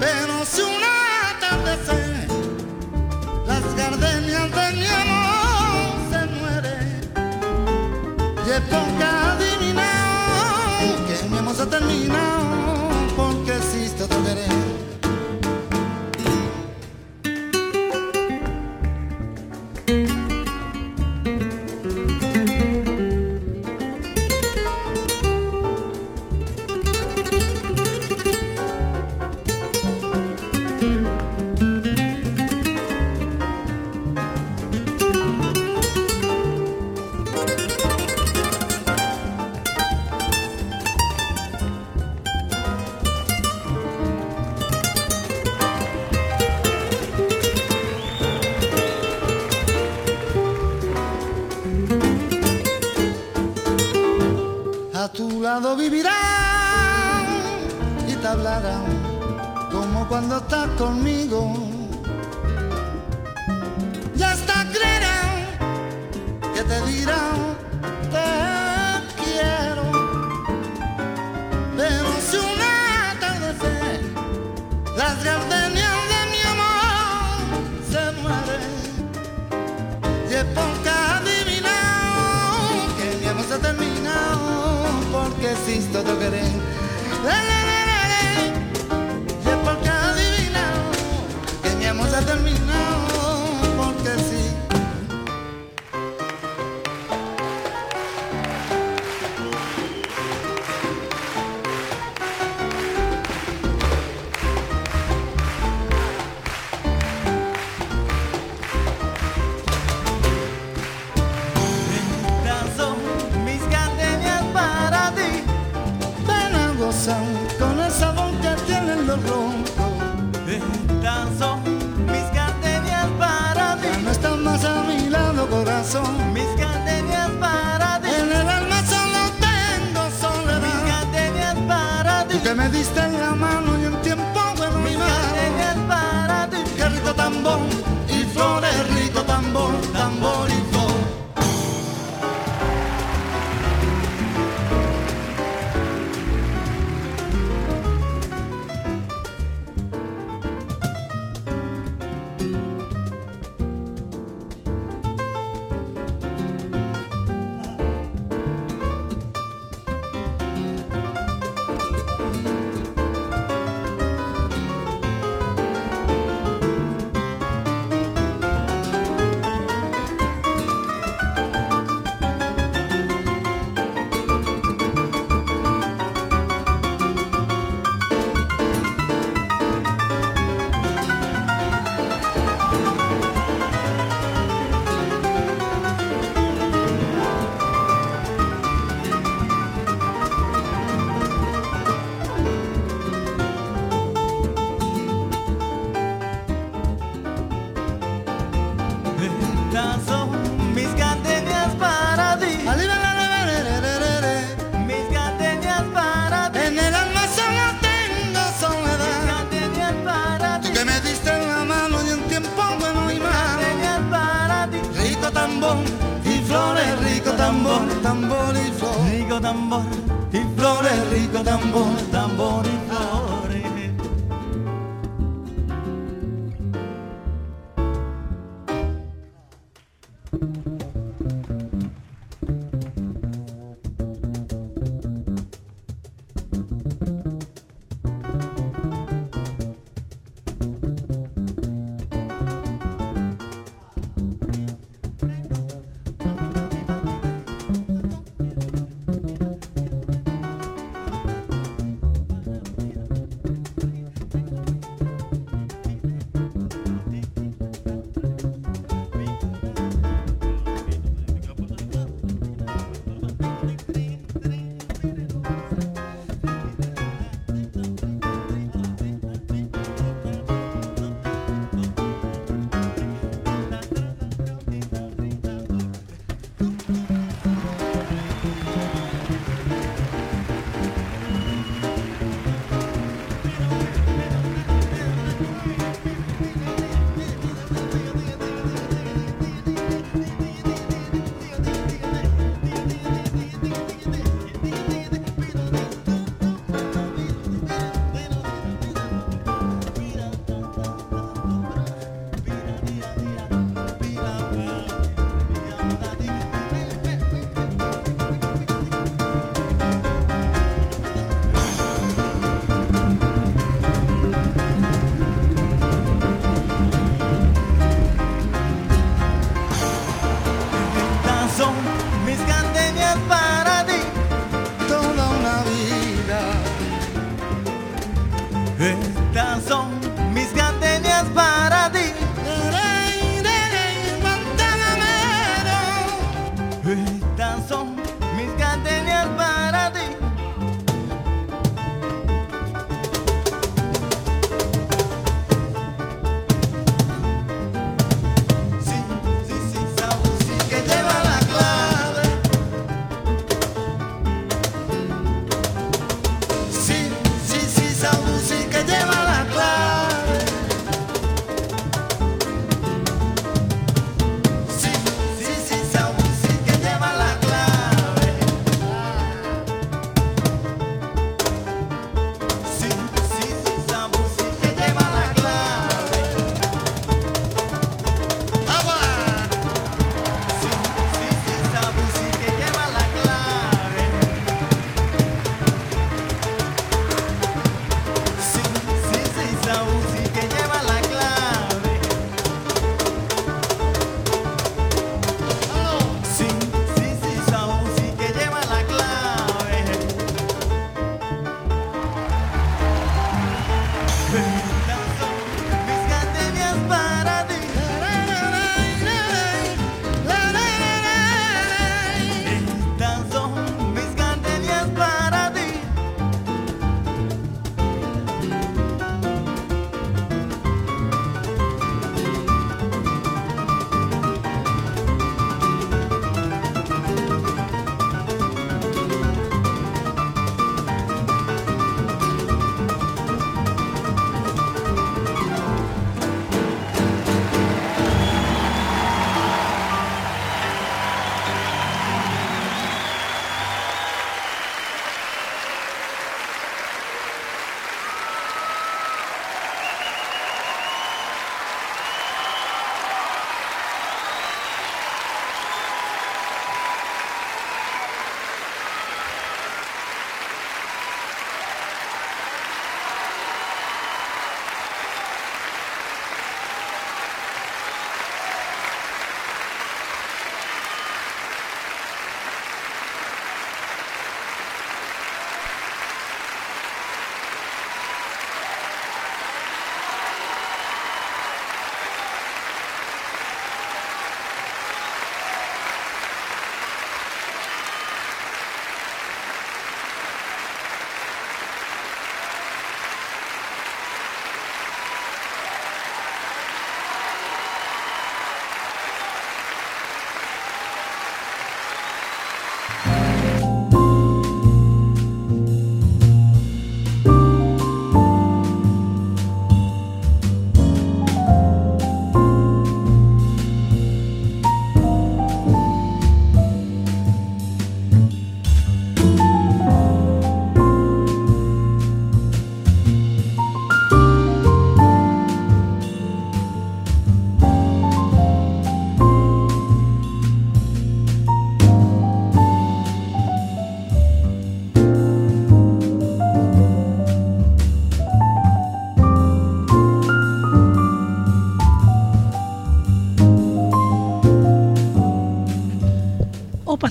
[0.00, 0.82] Pero si un
[1.32, 2.28] atardecer
[3.46, 7.00] las gardenias de mi amor se mueren,
[8.46, 12.43] y es poca adivinar que mi amor se termina.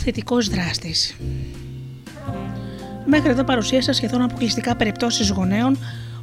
[0.04, 1.16] Παθητικό δράστης.
[3.06, 5.78] Μέχρι εδώ παρουσίασα σχεδόν αποκλειστικά περιπτώσεις γονέων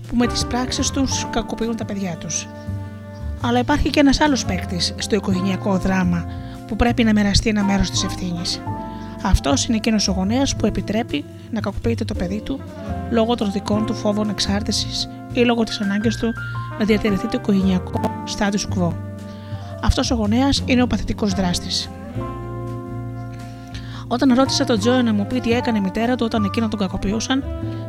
[0.09, 2.49] που με τις πράξεις τους κακοποιούν τα παιδιά τους.
[3.41, 6.25] Αλλά υπάρχει και ένας άλλος παίκτης στο οικογενειακό δράμα
[6.67, 8.61] που πρέπει να μοιραστεί ένα μέρος της ευθύνης.
[9.23, 12.61] Αυτός είναι εκείνος ο γονέας που επιτρέπει να κακοποιείται το παιδί του
[13.11, 16.33] λόγω των δικών του φόβων εξάρτησης ή λόγω της ανάγκης του
[16.79, 18.01] να διατηρηθεί το οικογενειακό
[18.39, 18.93] status quo.
[19.83, 21.91] Αυτός ο γονέας είναι ο παθητικός δράστης.
[24.13, 26.79] Όταν ρώτησα τον Τζόε να μου πει τι έκανε η μητέρα του όταν εκείνο τον
[26.79, 27.45] κακοποιούσαν,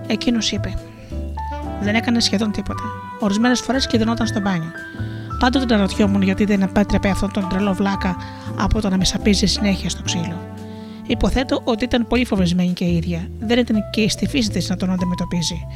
[0.08, 0.74] εκείνος είπε:
[1.82, 2.84] Δεν έκανε σχεδόν τίποτα.
[3.20, 4.72] Ορισμένες φορές κινδυνόταν στο μπάνιο.
[5.40, 8.16] Πάντοτε αναρωτιόμουν γιατί δεν επέτρεπε αυτόν τον τρελό βλάκα
[8.60, 10.40] από το να με σαπίζει συνέχεια στο ξύλο.
[11.08, 13.28] Υποθέτω ότι ήταν πολύ φοβισμένη και η ίδια.
[13.40, 15.68] Δεν ήταν και στη φύση της να τον αντιμετωπίζει.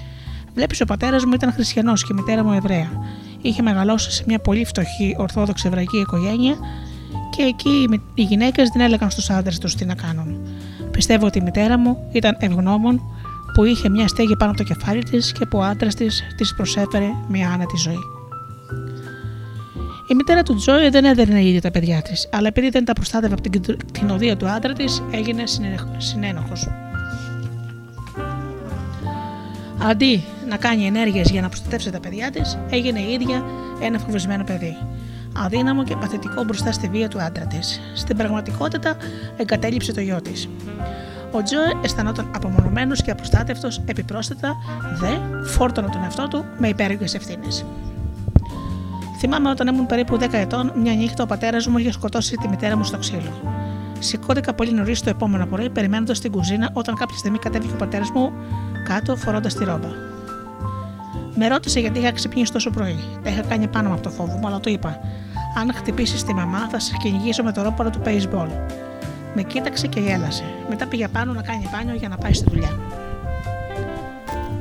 [0.54, 2.90] Βλέπεις, ο πατέρας μου ήταν χριστιανός και η μητέρα μου Εβραία.
[3.42, 6.56] Είχε μεγαλώσει σε μια πολύ φτωχή Ορθόδοξη Εβραϊκή οικογένεια
[7.30, 10.35] και εκεί οι γυναίκες δεν έλεγαν στους άντρες τους τι να κάνουν.
[10.96, 13.02] Πιστεύω ότι η μητέρα μου ήταν ευγνώμων
[13.54, 16.56] που είχε μια στέγη πάνω από το κεφάλι της και που ο άντρας της της
[16.56, 18.00] προσέφερε μια άνετη ζωή.
[20.08, 23.34] Η μητέρα του Τζόι δεν έδερνε ίδια τα παιδιά της, αλλά επειδή δεν τα προστάτευε
[23.34, 25.44] από την κτηνοδία του άντρα της, έγινε
[25.98, 26.68] συνένοχος.
[29.90, 33.44] Αντί να κάνει ενέργειες για να προστατεύσει τα παιδιά της, έγινε η ίδια
[33.82, 34.78] ένα φοβισμένο παιδί.
[35.38, 37.82] Αδύναμο και παθητικό μπροστά στη βία του άντρα της.
[37.94, 38.96] Στην πραγματικότητα,
[39.38, 40.50] εγκατέλειψε το γιο της.
[41.32, 44.56] Ο Τζόε αισθανόταν απομονωμένος και απροστάτευτο, επιπρόσθετα
[45.00, 47.66] δε φόρτωνε τον εαυτό του με υπέρογγε ευθύνες.
[49.18, 52.78] Θυμάμαι όταν ήμουν περίπου 10 ετών, μια νύχτα ο πατέρας μου είχε σκοτώσει τη μητέρα
[52.78, 53.54] μου στο ξύλο.
[54.00, 58.10] Σηκώθηκα πολύ νωρίς το επόμενο πρωί, περιμένοντας την κουζίνα όταν κάποια στιγμή κατέβηκε ο πατέρας
[58.10, 58.32] μου
[58.84, 59.88] κάτω φορώντας τη ρόμπα.
[61.36, 63.00] Με ρώτησε γιατί είχα ξυπνήσει τόσο πρωί.
[63.24, 65.00] Τα είχα κάνει πάνω από το φόβο μου, αλλά το είπα.
[65.58, 68.48] Αν χτυπήσεις τη μαμά, θα σε κυνηγήσω με το ρόπαλο του baseball.
[69.36, 70.44] Με κοίταξε και γέλασε.
[70.70, 72.80] Μετά πήγε πάνω να κάνει μπάνιο για να πάει στη δουλειά.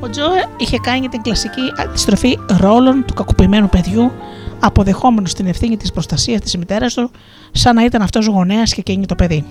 [0.00, 4.12] Ο Τζόε είχε κάνει την κλασική αντιστροφή ρόλων του κακοποιημένου παιδιού,
[4.60, 7.10] αποδεχόμενος την ευθύνη της προστασίας της μητέρας του,
[7.52, 9.44] σαν να ήταν αυτός γονέας και εκείνη το παιδί.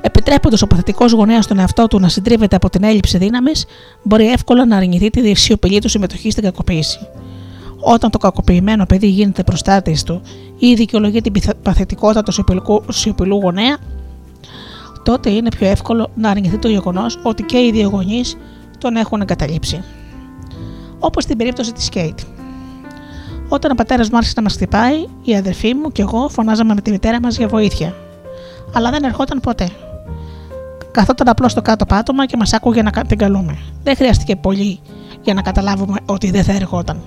[0.00, 3.66] Επιτρέποντας ο παθητικός γονέας στον εαυτό του να συντρίβεται από την έλλειψη δύναμης,
[4.02, 6.98] μπορεί εύκολα να αρνηθεί τη σιωπηλή του συμμετοχή στην κακοποίηση.
[7.80, 10.22] Όταν το κακοποιημένο παιδί γίνεται προστάτης του
[10.58, 13.76] ή δικαιολογεί την παθητικότητα του σιωπηλού γονέα,
[15.02, 18.36] τότε είναι πιο εύκολο να αρνηθεί το γεγονός ότι και οι δύο γονείς
[18.78, 19.84] τον έχουν εγκαταλείψει.
[20.98, 22.18] Όπως στην περίπτωση της Κέιτ.
[23.48, 26.80] Όταν ο πατέρας μου άρχισε να μας χτυπάει, η αδερφή μου και εγώ φωνάζαμε με
[26.80, 27.94] τη μητέρα μας για βοήθεια.
[28.72, 29.68] Αλλά δεν ερχόταν ποτέ.
[30.90, 33.58] Καθόταν απλώς στο κάτω πάτωμα και μας άκουγε να την καλούμε.
[33.82, 34.80] Δεν χρειάστηκε πολύ
[35.22, 37.02] για να καταλάβουμε ότι δεν θα ερχόταν.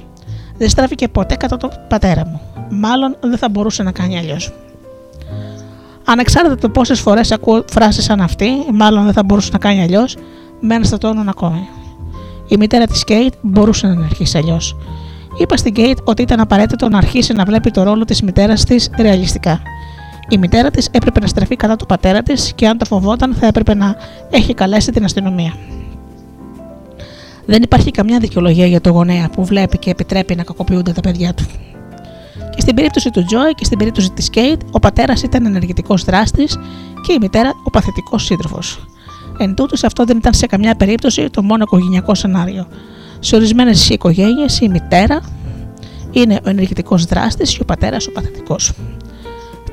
[0.57, 2.41] Δεν στράφηκε ποτέ κατά τον πατέρα μου.
[2.69, 4.53] Μάλλον δεν θα μπορούσε να κάνει αλλιώς.
[6.05, 10.17] Ανεξάρτητα το πόσες φορές ακούω φράσεις σαν αυτή, μάλλον δεν θα μπορούσε να κάνει αλλιώς,
[10.59, 11.67] μένει στο τόνο ακόμη.
[12.47, 14.75] Η μητέρα της Κέιτ μπορούσε να αρχίσει αλλιώς.
[15.37, 18.89] Είπα στην Κέιτ ότι ήταν απαραίτητο να αρχίσει να βλέπει το ρόλο της μητέρας της
[18.97, 19.61] ρεαλιστικά.
[20.29, 23.47] Η μητέρα της έπρεπε να στραφεί κατά του πατέρα της και αν το φοβόταν θα
[23.47, 23.95] έπρεπε να
[24.29, 25.53] έχει καλέσει την αστυνομία.
[27.51, 31.33] Δεν υπάρχει καμιά δικαιολογία για το γονέα που βλέπει και επιτρέπει να κακοποιούνται τα παιδιά
[31.33, 31.43] του.
[32.55, 36.57] Και στην περίπτωση του Τζόι και στην περίπτωση της Κέιτ, ο πατέρας ήταν ενεργητικός δράστης
[37.07, 38.85] και η μητέρα ο παθητικός σύντροφος.
[39.37, 42.67] Εν τούτο, αυτό δεν ήταν σε καμιά περίπτωση το μόνο οικογενειακό σενάριο.
[43.19, 45.21] Σε ορισμένες οικογένειες, η μητέρα
[46.11, 48.71] είναι ο ενεργητικός δράστης και ο πατέρας ο παθητικός.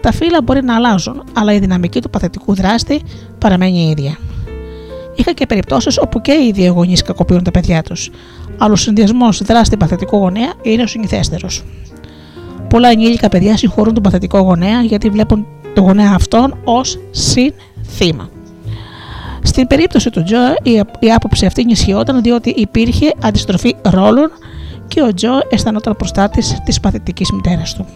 [0.01, 3.03] Τα φύλλα μπορεί να αλλάζουν, αλλά η δυναμική του παθητικού δράστη
[3.39, 4.19] παραμένει η ίδια.
[5.19, 8.11] Είχα και περιπτώσεις όπου και οι δύο γονείς κακοποιούν τα παιδιά τους,
[8.59, 11.65] αλλά ο συνδυασμός δράστη παθητικού γονέα είναι ο συνηθέστερος.
[12.69, 18.29] Πολλά ενήλικα παιδιά συγχωρούν τον παθητικό γονέα γιατί βλέπουν τον γονέα αυτόν ως συνθήμα.
[19.43, 20.37] Στην περίπτωση του Τζο,
[20.99, 24.31] η άποψη αυτή ενισχυόταν διότι υπήρχε αντιστροφή ρόλων
[24.89, 27.87] και ο Τζο αισθανόταν προστάτης της παθητικής μητέρας του.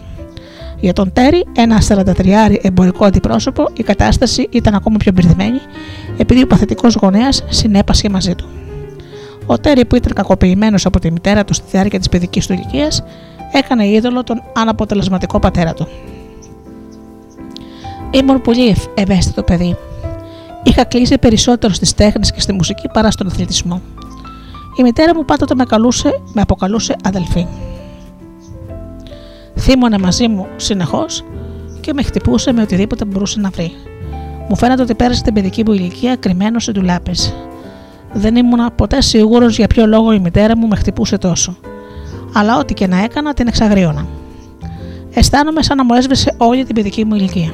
[0.79, 5.59] Για τον Τέρι, ένα 43 εμπορικό αντιπρόσωπο, η κατάσταση ήταν ακόμα πιο μπερδεμένη
[6.17, 8.45] επειδή ο παθητικός γονέας συνέπασε μαζί του.
[9.45, 13.03] Ο Τέρι, που ήταν κακοποιημένος από τη μητέρα του στη διάρκεια της παιδικής του ηλικίας,
[13.53, 15.87] έκανε είδωλο τον αναποτελεσματικό πατέρα του.
[18.11, 19.77] Ήμουν πολύ ευαίσθητο παιδί.
[20.63, 23.81] Είχα κλείσει περισσότερο στις τέχνες και στη μουσική παρά στον αθλητισμό.
[24.79, 27.47] Η μητέρα μου πάντοτε με, καλούσε, με αποκαλούσε αδελφή.
[29.59, 31.23] Θύμωνε μαζί μου συνεχώς
[31.81, 33.71] και με χτυπούσε με οτιδήποτε μπορούσε να βρει.
[34.49, 37.33] Μου φαίνεται ότι πέρασε την παιδική μου ηλικία κρυμμένος σε ντουλάπες.
[38.13, 41.57] Δεν ήμουν ποτέ σίγουρος για ποιο λόγο η μητέρα μου με χτυπούσε τόσο.
[42.33, 44.07] Αλλά ό,τι και να έκανα την εξαγρίωνα.
[45.13, 47.53] Αισθάνομαι σαν να μου έσβησε όλη την παιδική μου ηλικία.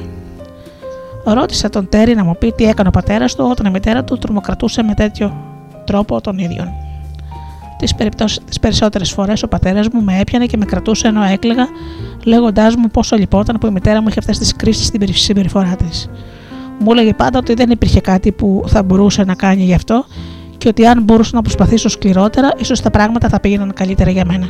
[1.24, 4.18] Ρώτησα τον Τέρι να μου πει τι έκανε ο πατέρας του όταν η μητέρα του
[4.18, 5.36] τρομοκρατούσε με τέτοιο
[5.86, 6.72] τρόπο τον ίδιο.
[7.78, 11.68] Τις περισσότερες φορές ο πατέρας μου με έπιανε και με κρατούσε ενώ έκλαιγα,
[12.24, 16.08] λέγοντάς μου πόσο λυπόταν που η μητέρα μου είχε αυτές τις κρίσεις στην συμπεριφορά της.
[16.82, 20.04] Μου έλεγε πάντα ότι δεν υπήρχε κάτι που θα μπορούσε να κάνει γι' αυτό
[20.58, 24.48] και ότι αν μπορούσα να προσπαθήσω σκληρότερα, ίσως τα πράγματα θα πήγαιναν καλύτερα για μένα.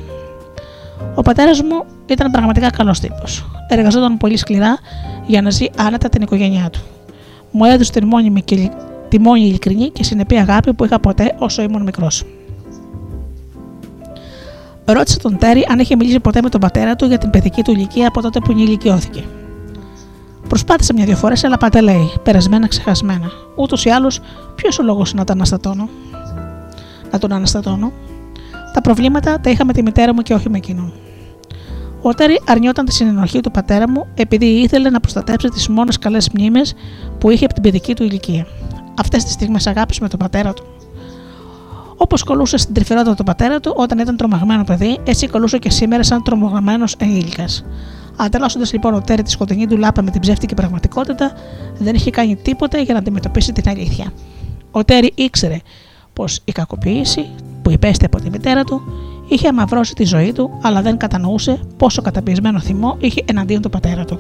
[1.15, 3.47] Ο πατέρας μου ήταν πραγματικά καλός τύπος.
[3.69, 4.79] Εργαζόταν πολύ σκληρά
[5.27, 6.81] για να ζει άνετα την οικογένειά του.
[7.51, 8.71] Μου έδωσε την μόνιμη και
[9.09, 12.25] τη μόνη ειλικρινή και συνεπή αγάπη που είχα ποτέ όσο ήμουν μικρός.
[14.85, 17.71] Ρώτησε τον Τέρι αν είχε μιλήσει ποτέ με τον πατέρα του για την παιδική του
[17.71, 19.25] ηλικία από τότε που ενηλικιώθηκε.
[20.51, 23.31] Προσπάθησε μια-δυο φορές, αλλά πάντα λέει, περασμένα ξεχασμένα.
[23.57, 24.21] Ούτως ή άλλως,
[24.55, 25.89] ποιος ο λόγος να τον αναστατώνω;
[27.11, 27.93] Να τον αναστατώνω;
[28.73, 30.93] Τα προβλήματα τα είχα με τη μητέρα μου και όχι με εκείνον.
[32.03, 36.29] Ο Τέρι αρνιόταν τη συνενοχή του πατέρα μου επειδή ήθελε να προστατέψει τις μόνες καλές
[36.35, 36.75] μνήμες
[37.19, 38.47] που είχε από την παιδική του ηλικία.
[39.01, 40.65] Αυτές τις στιγμές αγάπης με τον πατέρα του.
[41.97, 46.03] Όπως κολούσε στην τρυφερότητα του πατέρα του όταν ήταν τρομαγμένο παιδί, έτσι κολούσε και σήμερα
[46.03, 47.65] σαν τρομαγμένο ενήλικας.
[48.25, 51.33] Ανταλλάσσοντα λοιπόν ο Τέρι της σκοτεινή του λάπα με την ψεύτικη πραγματικότητα,
[51.79, 54.13] δεν είχε κάνει τίποτε για να αντιμετωπίσει την αλήθεια.
[54.71, 55.57] Ο Τέρι ήξερε
[56.13, 57.29] πως η κακοποίηση
[57.63, 58.83] που υπέστη από τη μητέρα του
[59.29, 64.05] είχε αμαυρώσει τη ζωή του, αλλά δεν κατανοούσε πόσο καταπιεσμένο θυμό είχε εναντίον του πατέρα
[64.05, 64.19] του.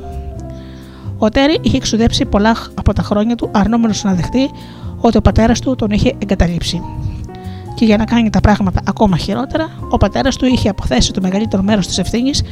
[1.18, 4.50] Ο Τέρι είχε εξουδέψει πολλά από τα χρόνια του, αρνούμενο να δεχτεί
[5.00, 6.82] ότι ο πατέρας του τον είχε εγκαταλείψει.
[7.74, 11.62] Και για να κάνει τα πράγματα ακόμα χειρότερα, ο πατέρας του είχε αποθέσει το μεγαλύτερο
[11.62, 12.42] μέρος της ευθύνης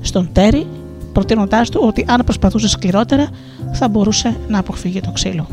[0.00, 0.66] στον Τέρι,
[1.16, 3.28] προτείνοντάς του ότι αν προσπαθούσε σκληρότερα
[3.72, 5.46] θα μπορούσε να αποφύγει το ξύλο.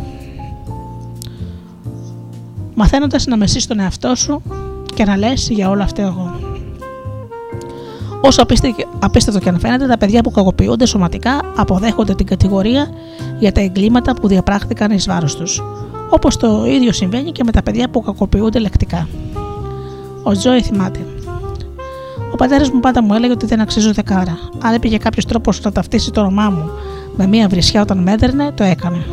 [2.76, 4.42] Μαθαίνοντας να μεσείς τον εαυτό σου
[4.96, 6.36] και να λες για όλα αυτά εγώ.
[8.22, 8.42] Όσο
[9.00, 12.88] απίστευτο και αν φαίνεται, τα παιδιά που κακοποιούνται σωματικά αποδέχονται την κατηγορία
[13.40, 15.62] για τα εγκλήματα που διαπράχθηκαν εις βάρος τους.
[16.10, 19.08] Όπως το ίδιο συμβαίνει και με τα παιδιά που κακοποιούνται λεκτικά.
[20.24, 21.00] Ο Τζόι θυμάται.
[22.34, 24.38] Ο πατέρας μου πάντα μου έλεγε ότι δεν αξίζω δεκάρα.
[24.62, 26.70] Αν έπαιγε κάποιος τρόπος να ταυτίσει το όνομά μου
[27.16, 29.06] με μία βρισιά όταν με έδερνε, το έκανε.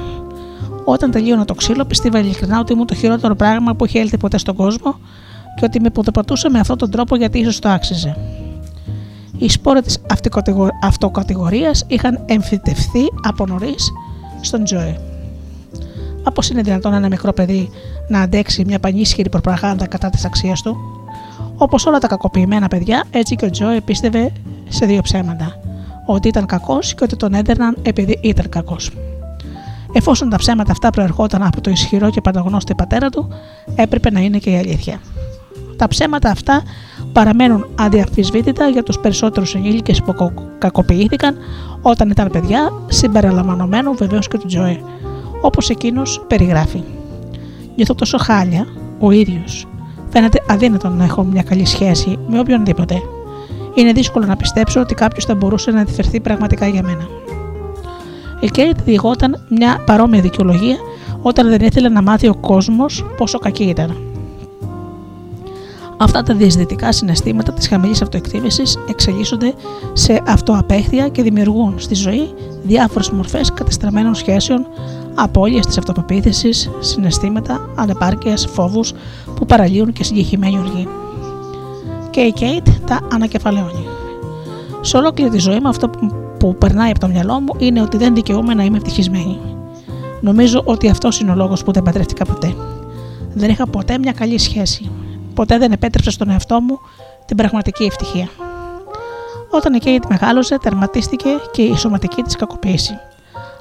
[0.84, 4.38] Όταν τελείωνα το ξύλο, πίστευα ειλικρινά ότι ήμουν το χειρότερο πράγμα που είχε έλθει ποτέ
[4.38, 4.98] στον κόσμο
[5.56, 8.16] και ότι με ποδοπατούσε με αυτόν τον τρόπο γιατί ίσως το άξιζε.
[9.38, 9.98] Οι σπόροι της
[10.82, 13.92] αυτοκατηγορίας είχαν εμφυτευθεί από νωρίς
[14.40, 15.00] στον Τζόε.
[16.34, 17.70] Πώ είναι δυνατόν ένα μικρό παιδί
[18.08, 20.99] να αντέξει μια πανίσχυρη προπαγάνδα κατά της αξίας του.
[21.62, 24.32] Όπως όλα τα κακοποιημένα παιδιά, έτσι και ο Τζόε πίστευε
[24.68, 25.60] σε δύο ψέματα.
[26.06, 28.90] Ότι ήταν κακός και ότι τον έδερναν επειδή ήταν κακός.
[29.92, 33.28] Εφόσον τα ψέματα αυτά προερχόταν από το ισχυρό και παντογνώστη πατέρα του,
[33.74, 35.00] έπρεπε να είναι και η αλήθεια.
[35.76, 36.62] Τα ψέματα αυτά
[37.12, 41.36] παραμένουν αδιαφυσβήτητα για τους περισσότερους ενήλικες που κακοποιήθηκαν
[41.82, 44.80] όταν ήταν παιδιά, συμπεριλαμβανομένου βεβαίως και του Τζοέ,
[45.40, 46.82] όπως εκείνος περιγράφει.
[47.74, 48.66] Νιώθω τόσο χάλια,
[49.00, 49.66] ο ίδιος.
[50.10, 53.02] Φαίνεται αδύνατο να έχω μια καλή σχέση με οποιονδήποτε.
[53.74, 57.08] Είναι δύσκολο να πιστέψω ότι κάποιος θα μπορούσε να ενδιαφερθεί πραγματικά για μένα.
[58.40, 60.76] Η Κέιτ διηγόταν μια παρόμοια δικαιολογία
[61.22, 64.09] όταν δεν ήθελε να μάθει ο κόσμος πόσο κακή ήταν.
[66.02, 69.54] Αυτά τα διαισθητικά συναισθήματα της χαμηλής αυτοεκτίμησης εξελίσσονται
[69.92, 74.66] σε αυτοαπέχθεια και δημιουργούν στη ζωή διάφορες μορφές κατεστραμμένων σχέσεων,
[75.14, 78.92] απώλειες της αυτοπεποίθησης, συναισθήματα, ανεπάρκειας, φόβους
[79.36, 80.88] που παραλύουν και συγκεκριμένη οργή.
[82.10, 83.84] Και η Κέιτ τα ανακεφαλαιώνει.
[84.80, 85.90] Σε ολόκληρη τη ζωή μου, αυτό
[86.38, 89.38] που περνάει από το μυαλό μου είναι ότι δεν δικαιούμαι να είμαι ευτυχισμένη.
[90.20, 92.54] Νομίζω ότι αυτός είναι ο λόγος που δεν παντρεύτηκα ποτέ.
[93.34, 94.90] Δεν είχα ποτέ μια καλή σχέση
[95.40, 96.80] ποτέ δεν επέτρεψε στον εαυτό μου
[97.26, 98.28] την πραγματική ευτυχία.
[99.50, 102.98] Όταν η Κέιτ μεγάλωσε, τερματίστηκε και η σωματική της κακοποίηση.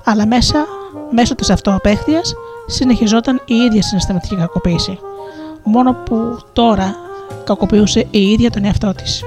[0.04, 0.66] Αλλά μέσα,
[1.12, 2.34] μέσω της αυτοαπέχθειας,
[2.68, 5.00] συνεχιζόταν η ίδια συναισθηματική κακοποίηση.
[5.64, 6.96] Μόνο που τώρα
[7.44, 9.24] κακοποιούσε η ίδια τον εαυτό της.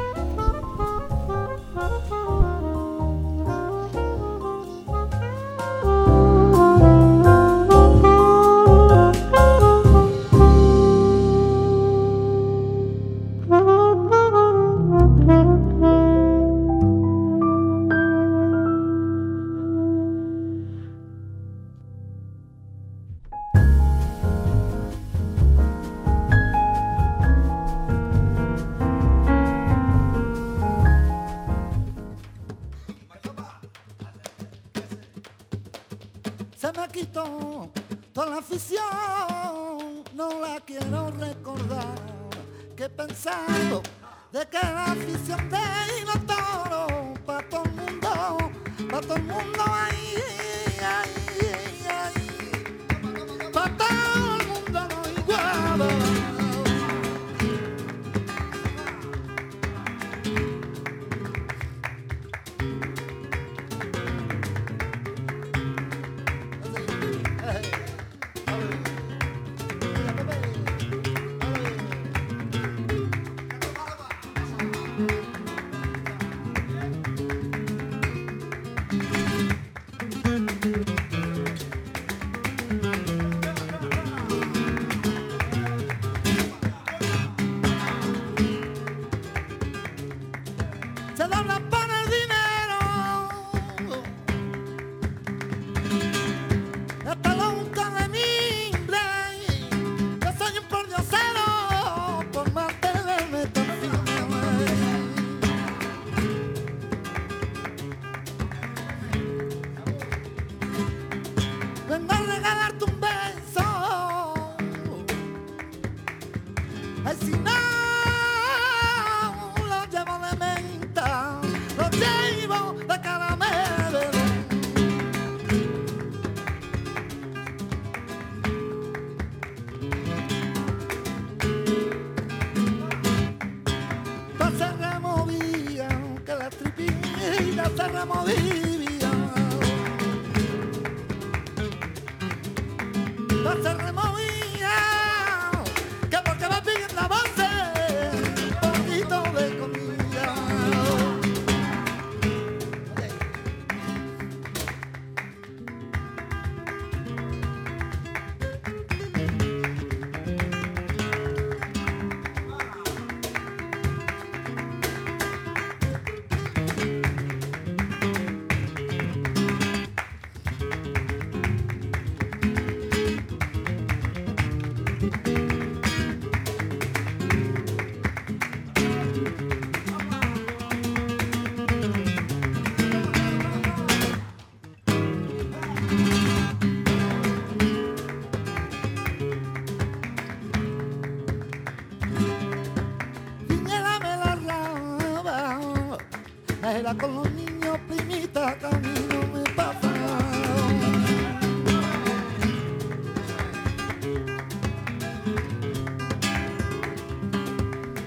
[196.79, 199.89] era con los niños, primita, camino me papá.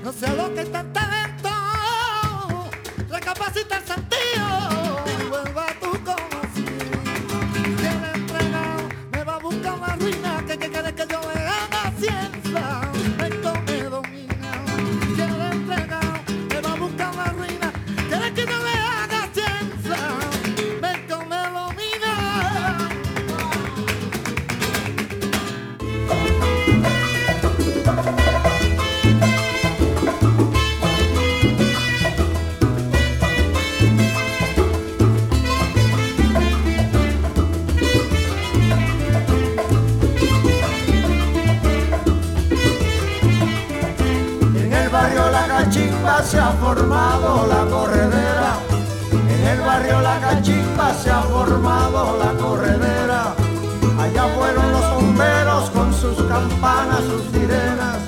[0.03, 1.49] No sé lo que es tan talento,
[3.09, 3.83] recapacitar
[46.75, 48.57] formado la corredera,
[49.11, 53.33] en el barrio La Cachimba se ha formado la corredera.
[53.99, 57.99] Allá fueron los bomberos con sus campanas, sus sirenas.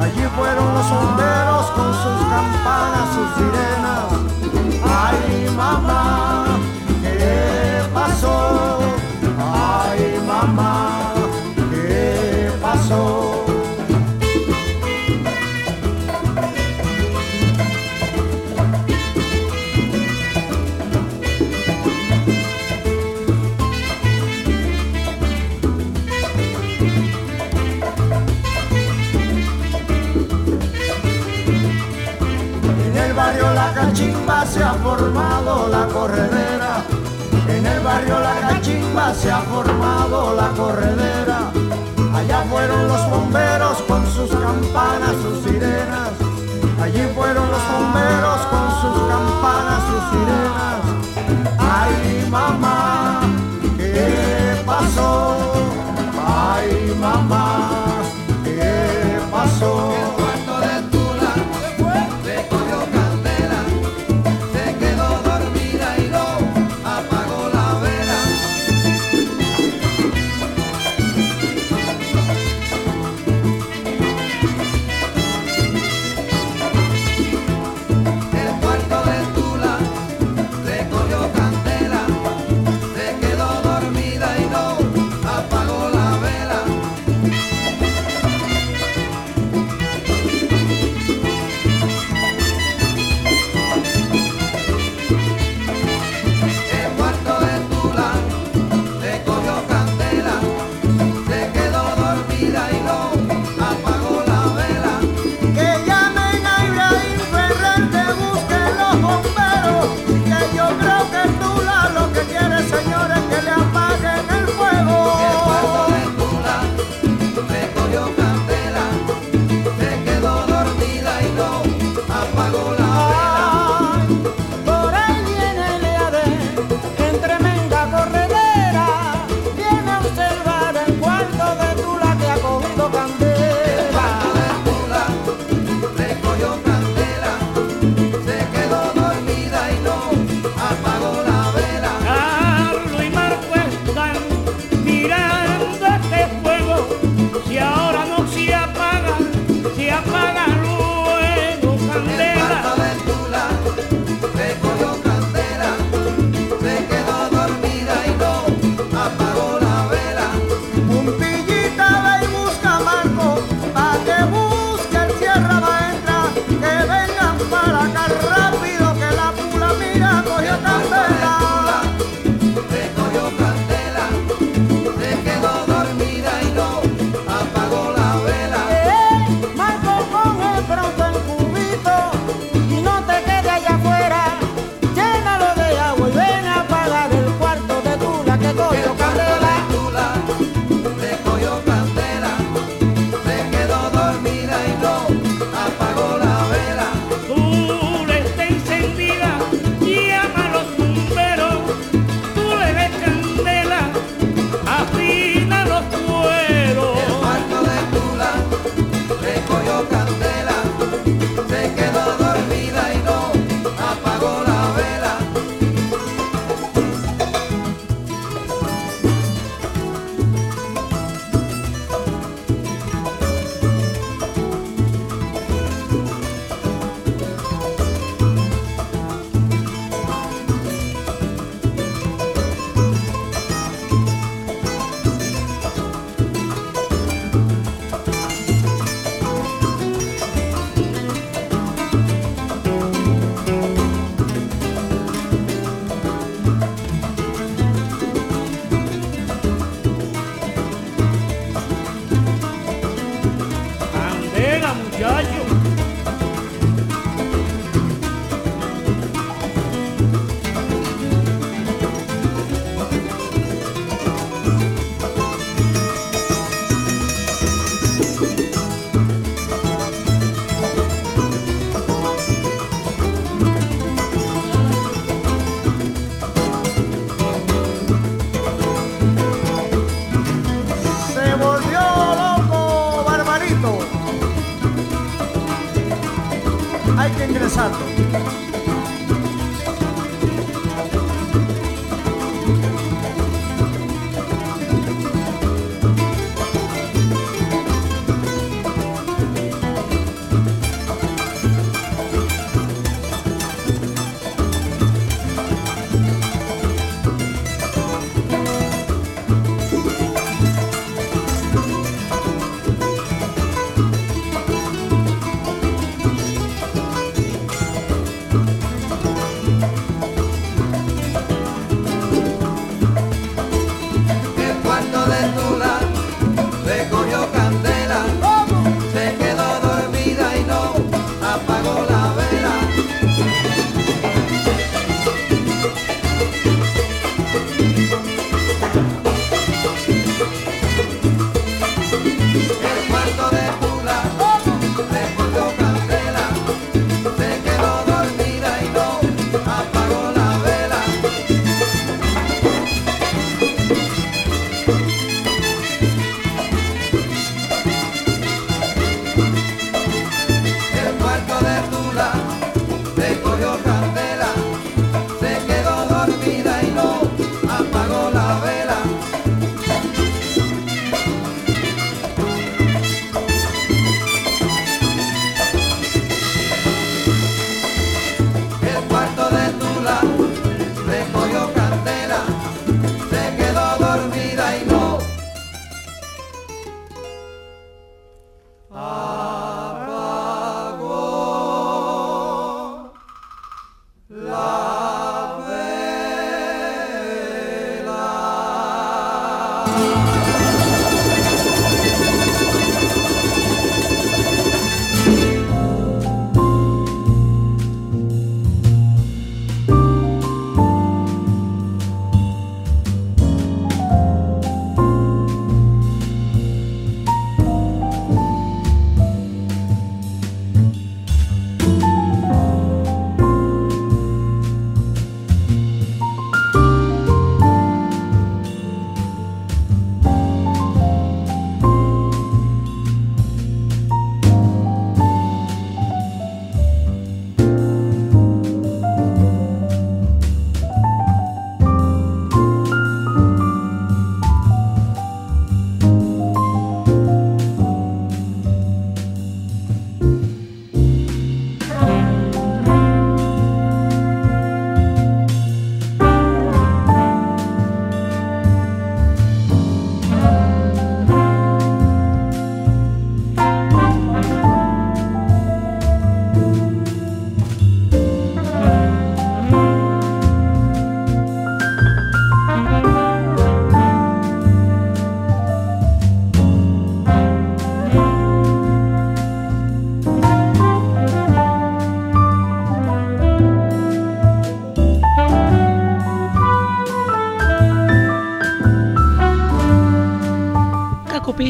[0.00, 4.04] Allí fueron los bomberos con sus campanas, sus sirenas.
[4.84, 6.47] Ay, mamá.
[34.48, 36.82] se ha formado la corredera.
[37.48, 41.50] En el barrio La Cachimba se ha formado la corredera.
[42.14, 46.10] Allá fueron los bomberos con sus campanas, sus sirenas.
[46.80, 50.80] Allí fueron los bomberos con sus campanas, sus sirenas.
[51.58, 53.20] Ay, mamá,
[53.76, 55.36] ¿qué pasó?
[56.26, 57.70] Ay, mamá,
[58.44, 60.27] ¿qué pasó?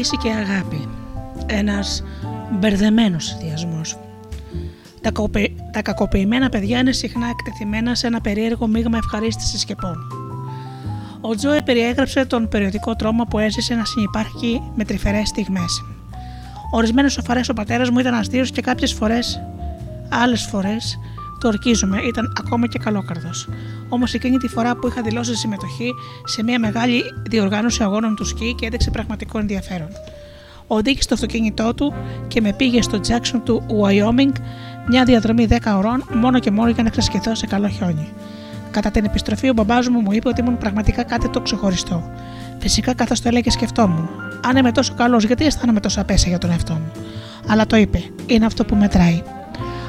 [0.01, 0.87] Και αγάπη.
[1.45, 2.03] Ένας
[2.51, 3.97] μπερδεμένος συνδυασμός.
[5.01, 5.51] Τα, κοπε...
[5.71, 10.07] τα κακοποιημένα παιδιά είναι συχνά εκτεθειμένα σε ένα περίεργο μείγμα ευχαρίστησης και πόνου.
[11.21, 15.83] Ο Τζόε περιέγραψε τον περιοδικό τρόμο που έζησε να συνεπάρχει με τρυφερές στιγμές.
[16.71, 19.41] Ορισμένες φορέ ο πατέρας μου ήταν αστείος και κάποιες φορές,
[20.09, 20.99] άλλες φορές,
[21.39, 23.47] το ορκίζομαι, ήταν ακόμα και καλόκαρδος.
[23.89, 25.93] Όμως εκείνη τη φορά που είχα δηλώσει συμμετοχή
[26.23, 29.89] σε μια μεγάλη διοργάνωση αγώνων του σκι και έδειξε πραγματικό ενδιαφέρον.
[30.67, 31.93] Οδήγησε το αυτοκίνητό του
[32.27, 34.31] και με πήγε στο Jackson του Wyoming,
[34.87, 38.07] μια διαδρομή 10 ωρών, μόνο και μόνο για να ξεσκεθώ σε καλό χιόνι.
[38.71, 42.11] Κατά την επιστροφή, ο μπαμπάς μου μου είπε ότι ήμουν πραγματικά κάτι το ξεχωριστό.
[42.59, 44.09] Φυσικά, καθώς το έλεγε, σκεφτόμουν.
[44.45, 46.91] Αν είμαι τόσο καλός, γιατί αισθάνομαι τόσο απέσια για τον εαυτό μου;
[47.47, 49.21] Αλλά το είπε, είναι αυτό που μετράει.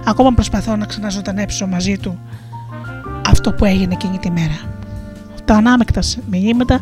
[0.06, 2.18] Ακόμα προσπαθώ να ξαναζωντανέψω μαζί του
[3.41, 4.61] αυτό που έγινε εκείνη τη μέρα.
[5.45, 6.01] Τα ανάμεκτα
[6.31, 6.81] μηνύματα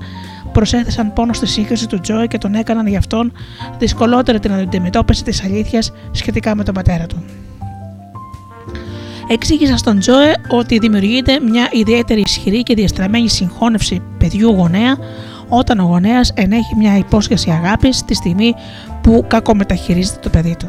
[0.52, 3.32] προσέθεσαν πόνο στη σύγκριση του Τζόι και τον έκαναν γι' αυτόν
[3.78, 7.24] δυσκολότερη την αντιμετώπιση της αλήθειας σχετικά με τον πατέρα του.
[9.28, 14.96] Εξήγησα στον Τζόε ότι δημιουργείται μια ιδιαίτερη ισχυρή και διαστραμμένη συγχώνευση παιδιού γονέα
[15.48, 18.54] όταν ο γονέας ενέχει μια υπόσχεση αγάπης τη στιγμή
[19.02, 20.68] που κακομεταχειρίζεται το παιδί του.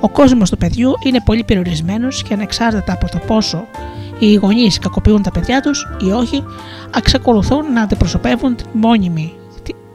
[0.00, 3.64] Ο κόσμος του παιδιού είναι πολύ περιορισμένος και ανεξάρτητα από το πόσο
[4.26, 6.44] οι γονείς κακοποιούν τα παιδιά τους ή όχι,
[6.96, 9.32] εξακολουθούν να αντιπροσωπεύουν τη μόνιμη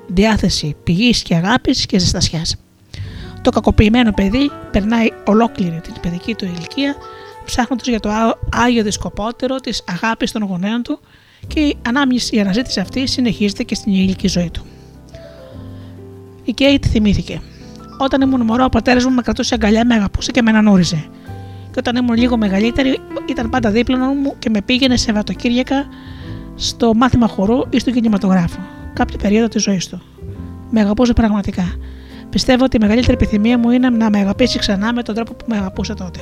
[0.08, 2.56] διάθεση πηγής και αγάπης και ζεστασιάς.
[3.42, 6.96] Το κακοποιημένο παιδί περνάει ολόκληρη την παιδική του ηλικία
[7.46, 8.10] ψάχνοντας για το
[8.52, 11.00] άγιο δισκοπότερο της αγάπης των γονέων του
[11.48, 14.66] και η, ανάμνηση, η αναζήτηση αυτή συνεχίζεται και στην ηλική ζωή του.
[16.44, 17.42] Η Κέιτ θυμήθηκε.
[17.98, 21.10] Όταν ήμουν μωρό, ο πατέρας μου με κρατούσε αγκαλιά, με αγαπούσε και με ανανούριζε.
[21.78, 25.88] Και όταν ήμουν λίγο μεγαλύτερη, ήταν πάντα δίπλα μου και με πήγαινε σε βατοκύριακα
[26.56, 28.60] στο μάθημα χορού ή στον κινηματογράφο,
[28.94, 30.02] κάποια περίοδο της ζωής του.
[30.70, 31.64] Με αγαπούσε πραγματικά.
[32.30, 35.46] Πιστεύω ότι η μεγαλύτερη επιθυμία μου είναι να με αγαπήσει ξανά με τον τρόπο που
[35.48, 36.20] με αγαπούσε τότε.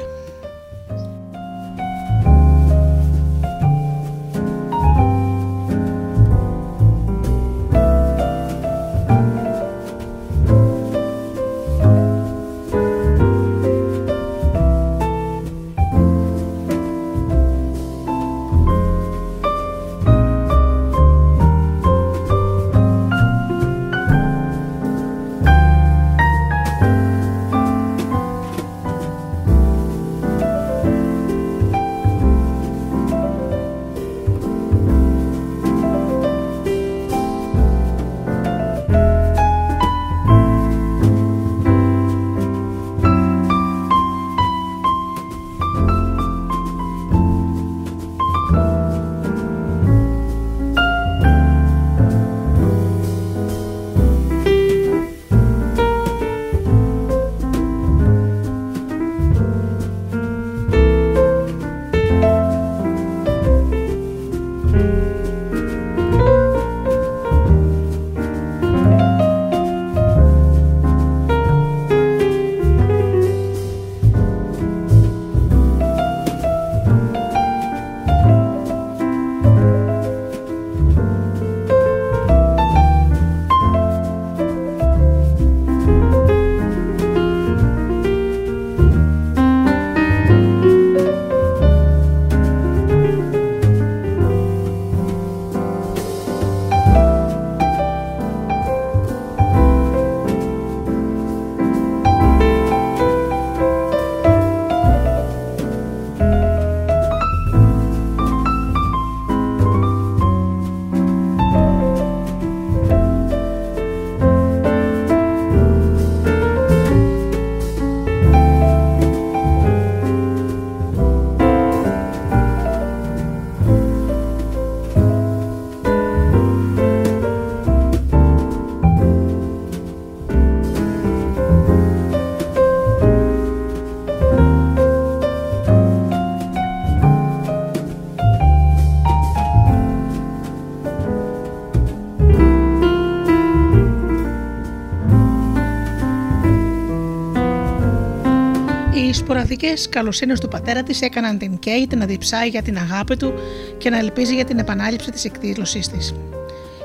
[149.26, 153.34] Σποραδικές καλοσύνες του πατέρα της έκαναν την Κέιτ να διψάει για την αγάπη του
[153.78, 156.14] και να ελπίζει για την επανάληψη της εκδήλωσής της.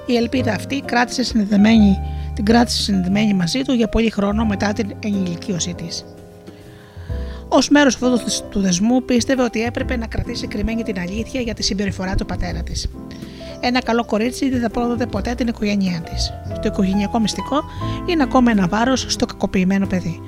[0.07, 1.99] Η ελπίδα αυτή κράτησε συνδεδεμένη,
[2.35, 6.05] την κράτησε συνδεδεμένη μαζί του για πολύ χρόνο μετά την ενηλικίωσή της.
[7.49, 11.63] Ω μέρος αυτού του δεσμού, πίστευε ότι έπρεπε να κρατήσει κρυμμένη την αλήθεια για τη
[11.63, 12.91] συμπεριφορά του πατέρα της.
[13.61, 16.33] Ένα καλό κορίτσι δεν θα πρόδοτε ποτέ την οικογένειά της.
[16.55, 17.65] Το οικογενειακό μυστικό
[18.07, 20.21] είναι ακόμα ένα βάρος στο κακοποιημένο παιδί.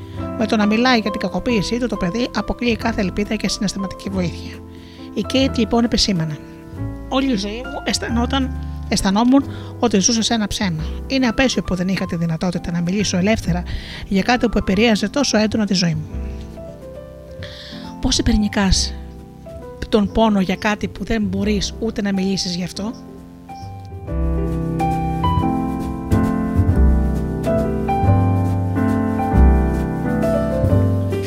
[0.43, 4.11] Με το να μιλάει για την κακοποίησή του, το παιδί αποκλείει κάθε ελπίδα και συναισθηματική
[4.11, 4.55] βοήθεια.
[5.15, 6.39] Η Κέιτ λοιπόν επισήμανε.
[7.09, 8.51] Όλη η ζωή μου αισθανόταν,
[8.89, 9.45] αισθανόμουν
[9.79, 10.83] ότι ζούσα σε ένα ψέμα.
[11.07, 13.63] Είναι απέσιο που δεν είχα τη δυνατότητα να μιλήσω ελεύθερα
[14.09, 16.07] για κάτι που επηρέαζε τόσο έντονα τη ζωή μου.
[18.01, 18.95] Πώς υπερνικάς
[19.89, 22.93] τον πόνο για κάτι που δεν μπορείς ούτε να μιλήσεις γι' αυτό,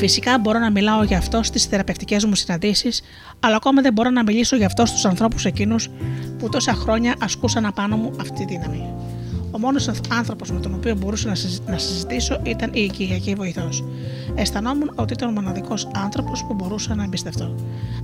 [0.05, 3.01] Φυσικά μπορώ να μιλάω για αυτό στις θεραπευτικές μου συναντήσεις,
[3.39, 5.89] αλλά ακόμα δεν μπορώ να μιλήσω για αυτό στους ανθρώπους εκείνους
[6.37, 8.93] που τόσα χρόνια ασκούσαν απάνω μου αυτή τη δύναμη.
[9.51, 11.35] Ο μόνος άνθρωπος με τον οποίο μπορούσα
[11.67, 13.83] να συζητήσω ήταν η οικιακή βοηθός.
[14.35, 17.55] Αισθανόμουν ότι ήταν ο μοναδικός άνθρωπος που μπορούσα να εμπιστευτώ.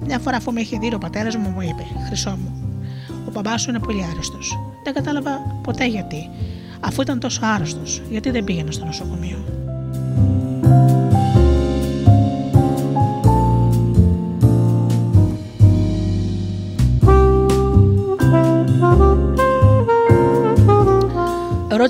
[0.05, 2.79] Μια φορά, αφού με είχε δει ο πατέρας μου, μου είπε: Χρυσό μου,
[3.27, 4.59] ο μπαμπά σου είναι πολύ άρρωστος.
[4.83, 5.31] Δεν κατάλαβα
[5.63, 6.29] ποτέ γιατί.
[6.79, 9.60] Αφού ήταν τόσο άρρωστος, γιατί δεν πήγαινε στο νοσοκομείο.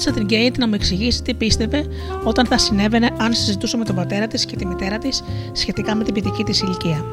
[0.05, 1.85] Ρώτησα την Γκέιτ να μου εξηγήσει τι πίστευε
[2.23, 6.03] όταν θα συνέβαινε αν συζητούσε με τον πατέρα της και τη μητέρα της σχετικά με
[6.03, 7.05] την παιδική της ηλικία.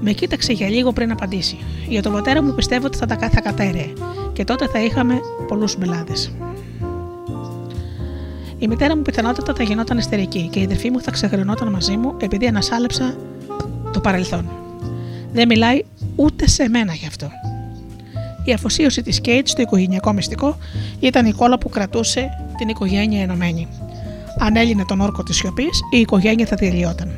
[0.00, 1.58] Με κοίταξε για λίγο πριν απαντήσει.
[1.88, 3.54] Για τον πατέρα μου πιστεύω ότι θα τα θα
[4.32, 6.32] και τότε θα είχαμε πολλούς μπελάδες.
[8.58, 12.14] Η μητέρα μου πιθανότατα θα γινόταν ιστερική και η αδερφή μου θα ξεγρενόταν μαζί μου
[12.20, 13.16] επειδή ανασάλεψα
[13.92, 14.50] το παρελθόν.
[15.32, 15.84] Δεν μιλάει
[16.16, 17.30] ούτε σε μένα γι' αυτό.
[18.48, 20.58] Η αφοσίωση της Κέιτς στο οικογενειακό μυστικό
[21.00, 23.68] ήταν η κόλλα που κρατούσε την οικογένεια ενωμένη.
[24.38, 27.10] Αν έλυνε τον όρκο της σιωπής, η οικογένεια θα τελειώταν.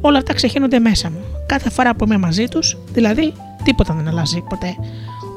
[0.00, 1.18] Όλα αυτά ξεχύνονται μέσα μου.
[1.46, 3.32] Κάθε φορά που είμαι μαζί τους, δηλαδή
[3.64, 4.74] τίποτα δεν αλλάζει ποτέ.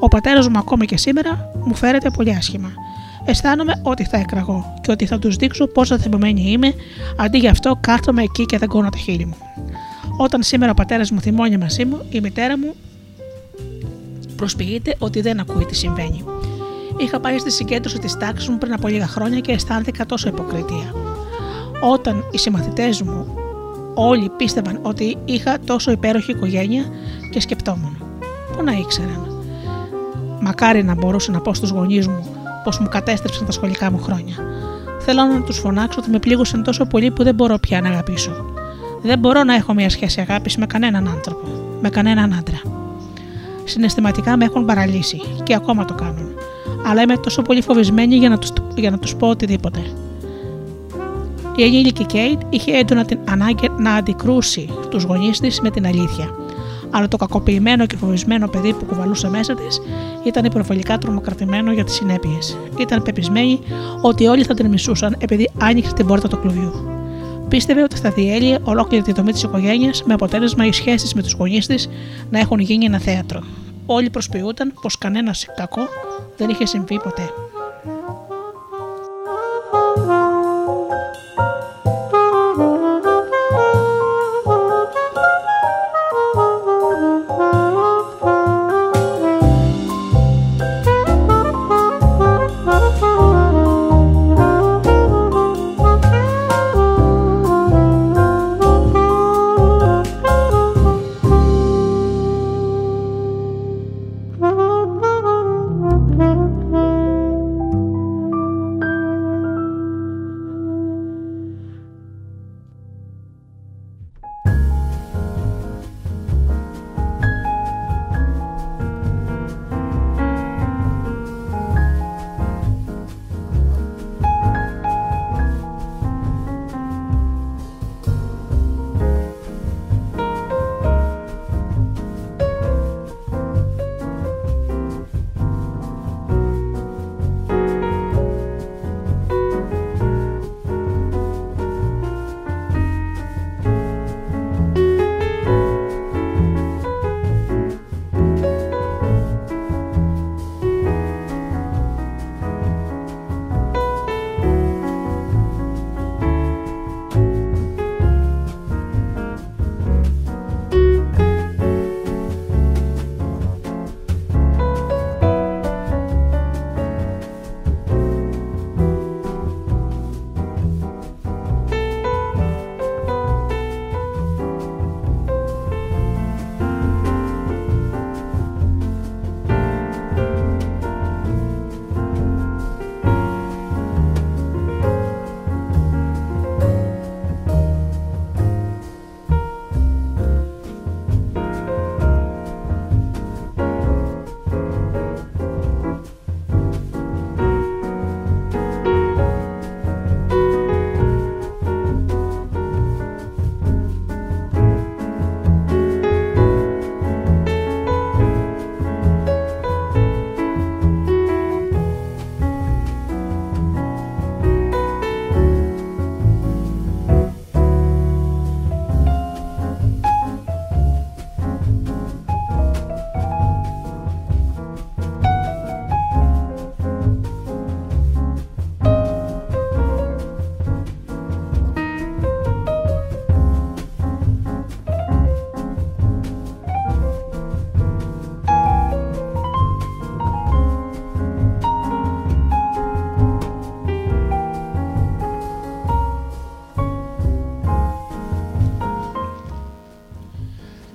[0.00, 2.72] Ο πατέρας μου ακόμα και σήμερα μου φέρεται πολύ άσχημα.
[3.24, 6.74] Αισθάνομαι ότι θα εκραγώ και ότι θα τους δείξω πόσο θεμωμένη είμαι,
[7.16, 9.36] αντί γι' αυτό κάθομαι εκεί και δεν κόνω τα χείλη μου.
[10.18, 12.74] Όταν σήμερα ο πατέρας μου θυμώνει μαζί μου, η μητέρα μου
[14.34, 16.24] προσποιείται ότι δεν ακούει τι συμβαίνει.
[16.96, 20.94] Είχα πάει στη συγκέντρωση της τάξης μου πριν από λίγα χρόνια και αισθάνθηκα τόσο υποκριτία.
[21.80, 23.26] Όταν οι συμμαθητές μου
[23.94, 26.84] όλοι πίστευαν ότι είχα τόσο υπέροχη οικογένεια
[27.30, 27.96] και σκεπτόμουν.
[28.56, 29.26] Πού να ήξεραν;
[30.40, 32.26] Μακάρι να μπορούσα να πω στους γονείς μου
[32.64, 34.34] πως μου κατέστρεψαν τα σχολικά μου χρόνια.
[34.98, 38.54] Θέλω να τους φωνάξω ότι με πλήγωσαν τόσο πολύ που δεν μπορώ πια να αγαπήσω.
[39.02, 41.46] Δεν μπορώ να έχω μια σχέση αγάπης με κανέναν άνθρωπο,
[41.80, 42.83] με κανέναν άντρα.
[43.64, 46.28] Συναισθηματικά με έχουν παραλύσει και ακόμα το κάνουν.
[46.86, 49.80] Αλλά είμαι τόσο πολύ φοβισμένη για να τους, για να τους πω οτιδήποτε.
[51.56, 56.28] Η ενήλικη Κέιτ είχε έντονα την ανάγκη να αντικρούσει τους γονείς της με την αλήθεια.
[56.90, 59.80] Αλλά το κακοποιημένο και φοβισμένο παιδί που κουβαλούσε μέσα της
[60.24, 62.58] ήταν υπερβολικά τρομοκρατημένο για τις συνέπειες.
[62.78, 63.60] Ήταν πεπισμένη
[64.00, 66.72] ότι όλοι θα την μισούσαν επειδή άνοιξε την πόρτα του κλουβιού.
[67.48, 71.32] Πίστευε ότι θα διέλυε ολόκληρη τη δομή της οικογένειας με αποτέλεσμα οι σχέσεις με τους
[71.32, 71.88] γονείς της
[72.30, 73.44] να έχουν γίνει ένα θέατρο.
[73.86, 75.82] Όλοι προσποιούταν πως κανένας κακό
[76.36, 77.30] δεν είχε συμβεί ποτέ.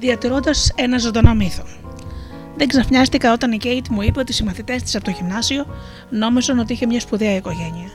[0.09, 1.63] Διατηρώντας ένα ζωντανό μύθο.
[2.55, 5.65] Δεν ξαφνιάστηκα όταν η Κέιτ μου είπε ότι οι συμμαθητές της από το γυμνάσιο
[6.09, 7.89] νόμιζαν ότι είχε μια σπουδαία οικογένεια.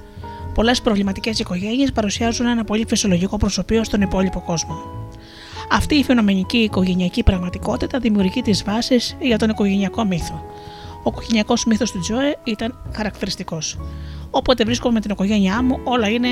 [0.54, 4.74] Πολλές προβληματικές οικογένειες παρουσιάζουν ένα πολύ φυσιολογικό προσωπείο στον υπόλοιπο κόσμο.
[5.70, 10.44] Αυτή η φαινομενική οικογενειακή πραγματικότητα δημιουργεί τις βάσεις για τον οικογενειακό μύθο.
[11.02, 13.78] Ο οικογενειακός μύθος του Τζόε ήταν χαρακτηριστικός.
[14.30, 16.28] Όποτε βρίσκομαι με την οικογένειά μου, όλα είναι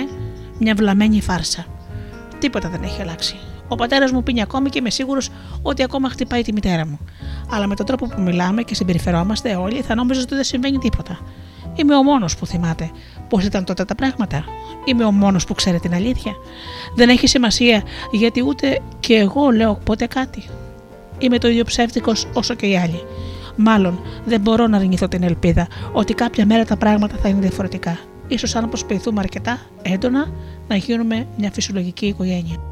[0.59, 1.67] μια βλαμμένη φάρσα.
[2.39, 3.37] Τίποτα δεν έχει αλλάξει.
[3.73, 5.29] Ο πατέρας μου πίνει ακόμη και είμαι σίγουρος
[5.63, 6.99] ότι ακόμα χτυπάει τη μητέρα μου.
[7.51, 11.19] Αλλά με τον τρόπο που μιλάμε και συμπεριφερόμαστε όλοι, θα νόμιζα ότι δεν συμβαίνει τίποτα.
[11.75, 12.91] Είμαι ο μόνος που θυμάται
[13.29, 14.45] πώς ήταν τότε τα πράγματα.
[14.85, 16.33] Είμαι ο μόνος που ξέρει την αλήθεια.
[16.95, 20.43] Δεν έχει σημασία γιατί ούτε και εγώ λέω ποτέ κάτι.
[21.19, 23.01] Είμαι το ίδιο ψεύτικος όσο και οι άλλοι.
[23.57, 27.99] Μάλλον δεν μπορώ να αρνηθώ την ελπίδα ότι κάποια μέρα τα πράγματα θα είναι διαφορετικά.
[28.29, 30.33] Ίσως αν προσποιηθούμε αρκετά έντονα
[30.69, 32.72] να γίνουμε μια φυσιολογική οικογένεια.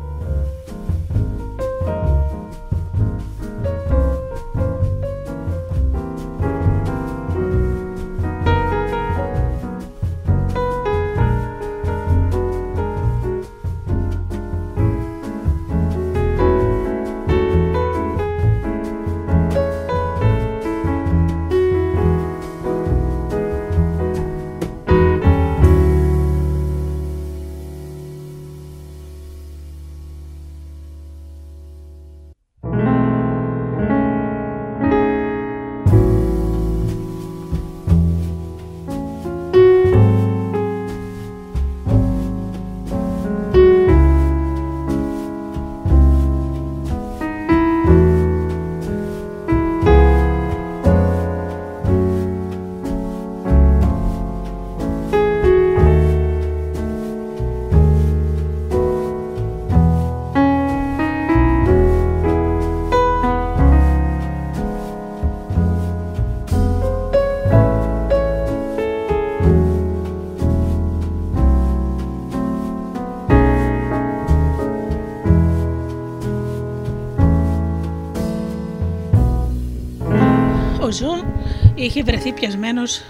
[81.74, 83.02] Είχε βρεθεί πιασμένος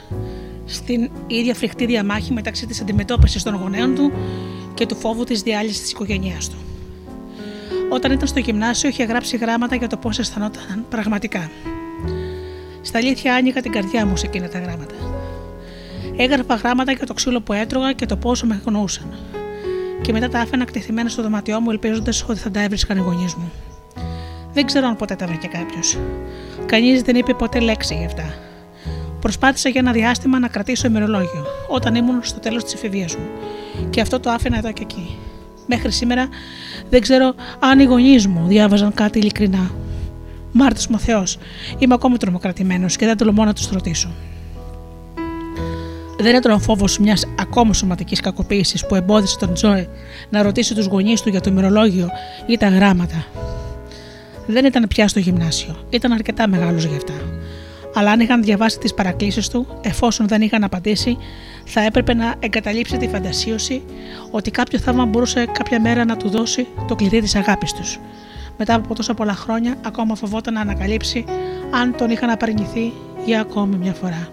[0.64, 4.12] στην ίδια φρικτή διαμάχη μεταξύ της αντιμετώπισης των γονέων του
[4.74, 6.56] και του φόβου της διάλυσης της οικογένειάς του.
[7.88, 11.50] Όταν ήταν στο γυμνάσιο, είχε γράψει γράμματα για το πώς αισθανόταν πραγματικά.
[12.82, 14.94] Στα αλήθεια, άνοιγα την καρδιά μου σε εκείνα τα γράμματα.
[16.16, 19.14] Έγραφα γράμματα για το ξύλο που έτρωγα και το πόσο με γνωρούσαν.
[20.02, 23.34] Και μετά τα άφηνα κτηθημένα στο δωμάτιό μου, ελπίζοντας ότι θα τα έβρισκαν οι γονείς
[23.34, 23.52] μου.
[24.52, 25.98] Δεν ξέρω αν ποτέ τα βρήκε κάποιος.
[26.66, 28.34] Κανείς δεν είπε ποτέ λέξη γι' αυτά.
[29.20, 33.26] Προσπάθησα για ένα διάστημα να κρατήσω ημερολόγιο, όταν ήμουν στο τέλος της εφηβείας μου.
[33.90, 35.16] Και αυτό το άφηνα εδώ και εκεί.
[35.66, 36.28] Μέχρι σήμερα
[36.90, 39.70] δεν ξέρω αν οι γονείς μου διάβαζαν κάτι ειλικρινά.
[40.52, 41.38] Μάρτυ μου Θεός,
[41.78, 44.10] είμαι ακόμη τρομοκρατημένος και δεν τολμώ να τους ρωτήσω.
[46.18, 49.88] Δεν ήταν ο φόβος μιας ακόμα σωματικής κακοποίησης που εμπόδισε τον Τζόε
[50.30, 52.08] να ρωτήσει τους γονείς του για το ημερολόγιο
[52.46, 53.24] ή τα γράμματα.
[54.50, 57.14] Δεν ήταν πια στο γυμνάσιο, ήταν αρκετά μεγάλος γι' αυτά
[57.94, 61.16] αλλά αν είχαν διαβάσει τις παρακλήσεις του, εφόσον δεν είχαν απαντήσει,
[61.64, 63.82] θα έπρεπε να εγκαταλείψει τη φαντασίωση
[64.30, 67.98] ότι κάποιο θαύμα μπορούσε κάποια μέρα να του δώσει το κλειδί της αγάπης τους.
[68.58, 71.24] Μετά από τόσα πολλά χρόνια, ακόμα φοβόταν να ανακαλύψει
[71.70, 72.92] αν τον είχαν απαρνηθεί
[73.24, 74.28] για ακόμη μια φορά.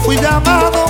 [0.00, 0.87] fui llamado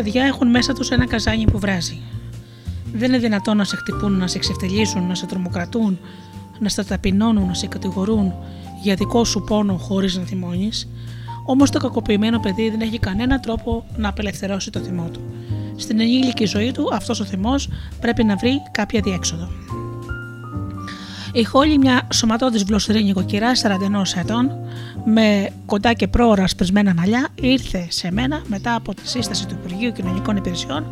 [0.00, 2.00] παιδιά έχουν μέσα τους ένα καζάνι που βράζει.
[2.92, 5.98] Δεν είναι δυνατόν να σε χτυπούν, να σε εξευτελίσουν, να σε τρομοκρατούν,
[6.58, 8.34] να σε ταπεινώνουν, να σε κατηγορούν
[8.82, 10.88] για δικό σου πόνο χωρίς να θυμώνεις.
[11.46, 15.20] Όμως το κακοποιημένο παιδί δεν έχει κανένα τρόπο να απελευθερώσει το θυμό του.
[15.76, 17.68] Στην ενήλικη ζωή του αυτός ο θυμός
[18.00, 19.48] πρέπει να βρει κάποια διέξοδο.
[21.32, 24.50] Η Χόλη, μια σωματώδης βλοσσερή νοικοκυρά 41 ετών,
[25.04, 29.92] με κοντά και πρόωρα σπρισμένα μαλλιά, ήρθε σε μένα μετά από τη σύσταση του Υπουργείου
[29.92, 30.86] Κοινωνικών Υπηρεσιών,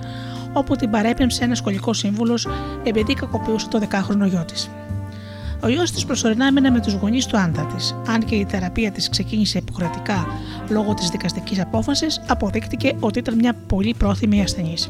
[0.52, 2.48] όπου την παρέπεμψε ένας σχολικός σύμβουλος
[2.85, 4.70] επειδή κακοποιούσε το 10χρονο γιο της.
[5.62, 8.90] Ο γιος της προσωρινά έμενε με τους γονείς του άντρα της, αν και η θεραπεία
[8.90, 10.26] της ξεκίνησε υποχρεωτικά
[10.68, 14.89] λόγω της δικαστικής απόφασης, αποδείχτηκε ότι ήταν μια πολύ πρόθυμη ασθενής.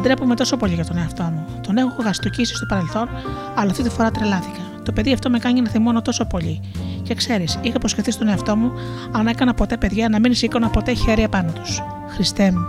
[0.00, 1.44] Ντρέπομαι τόσο πολύ για τον εαυτό μου.
[1.60, 3.08] Τον έχω γαστοκίσει στο παρελθόν,
[3.54, 4.60] αλλά αυτή τη φορά τρελάθηκα.
[4.84, 6.60] Το παιδί αυτό με κάνει να θυμώνω τόσο πολύ.
[7.04, 8.72] Και ξέρεις, είχα υποσχεθεί στον εαυτό μου,
[9.12, 11.82] αν έκανα ποτέ παιδιά, να μην σήκωνα ποτέ χέρι απάνω τους.
[12.08, 12.64] Χριστέ μου.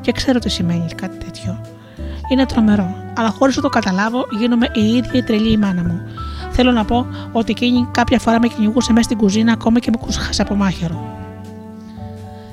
[0.00, 1.60] Και ξέρω τι σημαίνει κάτι τέτοιο.
[2.32, 6.00] Είναι τρομερό, αλλά χωρίς να το καταλάβω, γίνομαι η ίδια η τρελή η μάνα μου.
[6.50, 9.96] Θέλω να πω ότι εκείνη κάποια φορά με κυνηγούσε μέσα στην κουζίνα ακόμα και με
[9.96, 11.16] κούσχασε από μάχαιρο.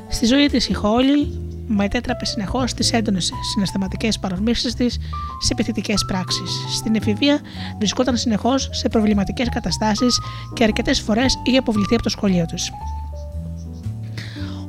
[0.08, 1.40] Στη ζωή της η Χόλη
[1.72, 4.93] μετέτραπε συνεχώς τι έντονες συναισθηματικές παρορμήσεις της
[5.39, 6.49] σε επιθετικέ πράξεις.
[6.76, 7.39] Στην εφηβεία
[7.77, 10.19] βρισκόταν συνεχώς σε προβληματικές καταστάσεις
[10.53, 12.72] και αρκετές φορές είχε αποβληθεί από το σχολείο της.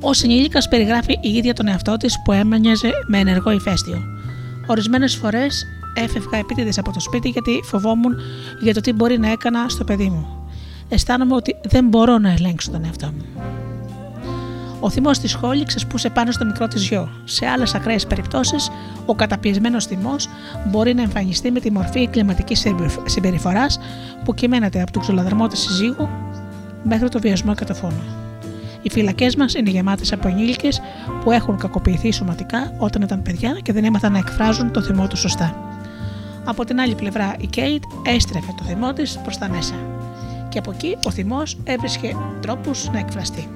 [0.01, 4.03] Ω ενήλικα περιγράφει η ίδια τον εαυτό της που έμενιαζε με ενεργό ηφαίστειο.
[4.67, 8.15] Ορισμένες φορές έφευγα επίτηδες από το σπίτι γιατί φοβόμουν
[8.63, 10.49] για το τι μπορεί να έκανα στο παιδί μου.
[10.89, 13.62] Αισθάνομαι ότι δεν μπορώ να ελέγξω τον εαυτό μου.
[14.85, 17.09] Ο θυμός της σχόλη ξεσπούσε πάνω στο μικρό της γιο.
[17.25, 18.71] Σε άλλες ακραίες περιπτώσεις,
[19.07, 20.29] ο καταπιεσμένος θυμός
[20.71, 22.67] μπορεί να εμφανιστεί με τη μορφή κλιματικής
[23.05, 23.79] συμπεριφοράς
[24.25, 26.09] που κυμαίνεται από τον ξυλοδαρμό της συζύγου
[26.83, 28.03] μέχρι το βιασμό και το φόνο.
[28.83, 30.81] Οι φυλακές μας είναι γεμάτες από ενήλικες
[31.25, 35.21] που έχουν κακοποιηθεί σωματικά όταν ήταν παιδιά και δεν έμαθαν να εκφράζουν το θυμό τους
[35.21, 35.57] σωστά.
[36.45, 39.75] Από την άλλη πλευρά, η Κέιτ έστρεφε το θυμό της προς τα μέσα.
[40.49, 43.49] Και από εκεί ο θυμός έβρισκε τρόπους να εκφραστεί.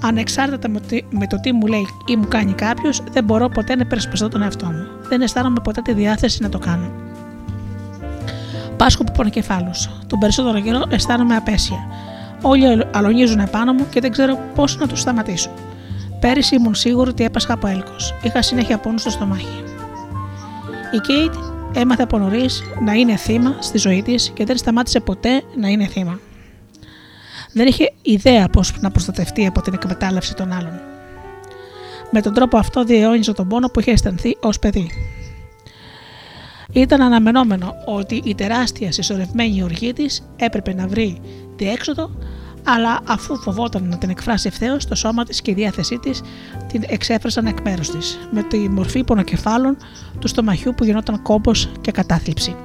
[0.00, 0.68] Ανεξάρτητα
[1.10, 4.42] με το τι μου λέει ή μου κάνει κάποιος, δεν μπορώ ποτέ να υπερασπιστώ τον
[4.42, 4.86] εαυτό μου.
[5.08, 6.90] Δεν αισθάνομαι ποτέ τη διάθεση να το κάνω.
[8.76, 9.90] Πάσχω από πονοκεφάλους.
[10.06, 11.86] Τον περισσότερο καιρό αισθάνομαι απέσια.
[12.42, 15.50] Όλοι αλωνίζουν επάνω μου και δεν ξέρω πώς να τους σταματήσω.
[16.20, 18.14] Πέρυσι ήμουν σίγουρη ότι έπασχα από έλκος.
[18.22, 19.62] Είχα συνέχεια πόνους στο στομάχι.
[20.92, 21.34] Η Κέιτ
[21.72, 25.86] έμαθε από νωρίς να είναι θύμα στη ζωή της και δεν σταμάτησε ποτέ να είναι
[25.86, 26.18] θύμα.
[27.52, 30.80] Δεν είχε ιδέα πώς να προστατευτεί από την εκμετάλλευση των άλλων.
[32.10, 34.90] Με τον τρόπο αυτό διαιώνιζε τον πόνο που είχε αισθανθεί ως παιδί.
[36.72, 41.20] Ήταν αναμενόμενο ότι η τεράστια συσσωρευμένη οργή της έπρεπε να βρει
[41.56, 42.10] διέξοδο,
[42.64, 46.22] αλλά αφού φοβόταν να την εκφράσει ευθέως, το σώμα της και η διάθεσή της
[46.68, 49.76] την εξέφρασαν εκ μέρους της, με τη μορφή πονοκεφάλων
[50.18, 52.56] του στομαχιού που γινόταν κόμπος και κατάθλιψη.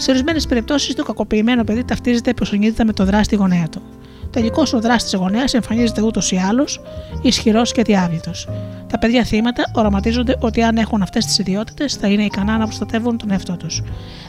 [0.00, 3.82] Σε ορισμένες περιπτώσεις, το κακοποιημένο παιδί ταυτίζεται υποσυνείδητα με το δράστη γονέα του.
[4.30, 6.80] Τελικώς ο δράστης γονέας εμφανίζεται ούτως ή άλλως
[7.22, 8.30] ισχυρός και διάβητο.
[8.88, 13.18] Τα παιδιά θύματα οραματίζονται ότι αν έχουν αυτές τις ιδιότητες θα είναι ικανά να προστατεύουν
[13.18, 13.82] τον εαυτό τους.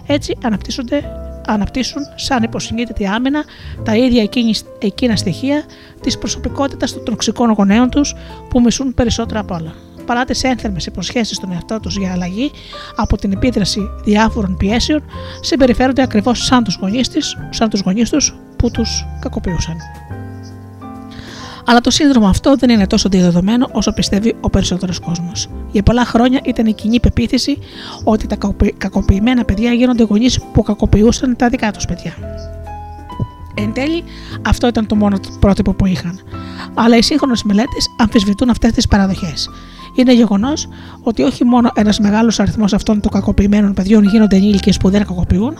[0.07, 1.03] Έτσι αναπτύσσονται
[1.47, 3.43] αναπτύσσουν σαν υποσυνείδητη άμυνα
[3.83, 5.63] τα ίδια εκείνη, εκείνα στοιχεία
[6.01, 8.15] της προσωπικότητας των τοξικών γονέων τους
[8.49, 9.73] που μισούν περισσότερα απ' όλα.
[10.09, 12.51] Παρά τι ένθερμες υποσχέσεις στον εαυτό τους για αλλαγή
[12.95, 15.03] από την επίδραση διάφορων πιέσεων,
[15.41, 16.63] συμπεριφέρονται ακριβώς σαν
[17.69, 19.75] τους γονείς τους που τους κακοποιούσαν.
[21.65, 25.47] Αλλά το σύνδρομο αυτό δεν είναι τόσο διαδεδομένο όσο πιστεύει ο περισσότερος κόσμος.
[25.71, 27.57] Για πολλά χρόνια ήταν η κοινή πεποίθηση
[28.03, 28.37] ότι τα
[28.77, 32.13] κακοποιημένα παιδιά γίνονται γονείς που κακοποιούσαν τα δικά τους παιδιά.
[33.55, 34.03] Εν τέλει,
[34.47, 36.19] αυτό ήταν το μόνο πρότυπο που είχαν.
[36.73, 39.49] Αλλά οι σύγχρονες μελέτες αμφισβητούν αυτές τις παραδοχές.
[39.99, 40.67] Είναι γεγονός
[41.03, 45.53] ότι όχι μόνο ένας μεγάλος αριθμός αυτών των κακοποιημένων παιδιών γίνονται ενήλικε που δεν κακοποιούν,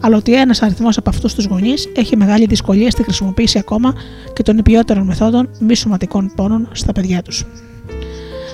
[0.00, 3.94] αλλά ότι ένας αριθμός από αυτούς τους γονείς έχει μεγάλη δυσκολία στη χρησιμοποίηση ακόμα
[4.32, 7.44] και των υπιότερων μεθόδων μη σωματικών πόνων στα παιδιά τους.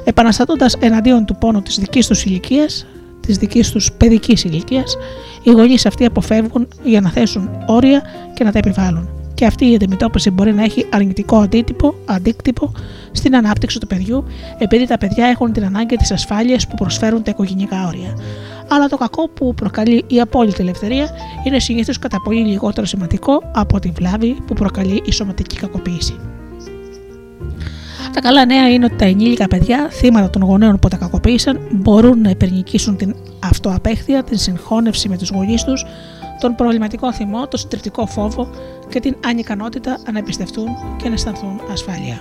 [0.05, 2.87] Επαναστατώντας εναντίον του πόνου της δικής τους ηλικίας,
[3.21, 4.97] της δικής τους παιδικής ηλικίας,
[5.43, 8.03] οι γονείς αυτοί αποφεύγουν για να θέσουν όρια
[8.35, 12.73] και να τα επιβάλλουν και αυτή η αντιμετώπιση μπορεί να έχει αρνητικό αντίτυπο, αντίκτυπο
[13.13, 14.25] στην ανάπτυξη του παιδιού,
[14.59, 18.19] επειδή τα παιδιά έχουν την ανάγκη της ασφάλειας που προσφέρουν τα οικογενειακά όρια.
[18.69, 21.11] Αλλά το κακό που προκαλεί η απόλυτη ελευθερία
[21.47, 26.15] είναι συνήθως κατά πολύ λιγότερο σημαντικό από τη βλάβη που προκαλεί η σωματική κακοποίηση.
[28.13, 32.21] Τα καλά νέα είναι ότι τα ενήλικα παιδιά, θύματα των γονέων που τα κακοποίησαν, μπορούν
[32.21, 35.85] να υπερνικήσουν την αυτοαπέχθεια, την συγχώνευση με τους γονείς τους,
[36.43, 38.49] τον προβληματικό θυμό, τον συντριπτικό φόβο
[38.89, 42.21] και την ανικανότητα να εμπιστευτούν και να αισθανθούν ασφάλεια.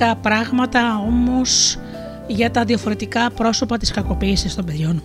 [0.00, 1.78] Μερικά πράγματα όμως
[2.26, 5.02] για τα διαφορετικά πρόσωπα της κακοποίησης των παιδιών.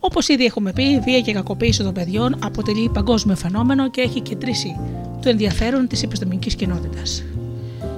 [0.00, 4.00] Όπως ήδη έχουμε πει, η βία και η κακοποίηση των παιδιών αποτελεί παγκόσμιο φαινόμενο και
[4.00, 4.76] έχει κεντρήσει
[5.22, 7.24] το ενδιαφέρον της επιστημονικής κοινότητας.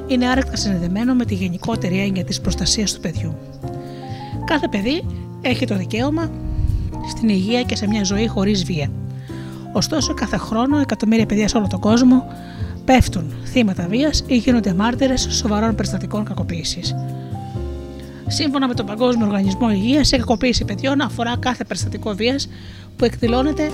[0.07, 3.37] Είναι άρρηκτα συνδεδεμένο με τη γενικότερη έννοια της προστασίας του παιδιού.
[4.45, 5.05] Κάθε παιδί
[5.43, 6.31] έχει το δικαίωμα
[7.09, 8.91] στην υγεία και σε μια ζωή χωρίς βία.
[9.73, 12.25] Ωστόσο, κάθε χρόνο εκατομμύρια παιδιά σε όλο τον κόσμο
[12.87, 16.95] πέφτουν θύματα βίας ή γίνονται μάρτυρες σοβαρών περιστατικών κακοποίησης.
[18.27, 22.49] Σύμφωνα με τον Παγκόσμιο Οργανισμό Υγείας, η κακοποίηση παιδιών αφορά κάθε περιστατικό βίας
[22.97, 23.71] που εκδηλώνεται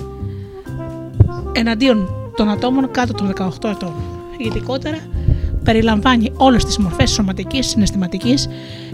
[1.52, 3.94] εναντίον των ατόμων κάτω των 18 ετών.
[4.36, 4.98] Ειδικότερα
[5.64, 8.48] περιλαμβάνει όλες τις μορφές σωματικής, συναισθηματικής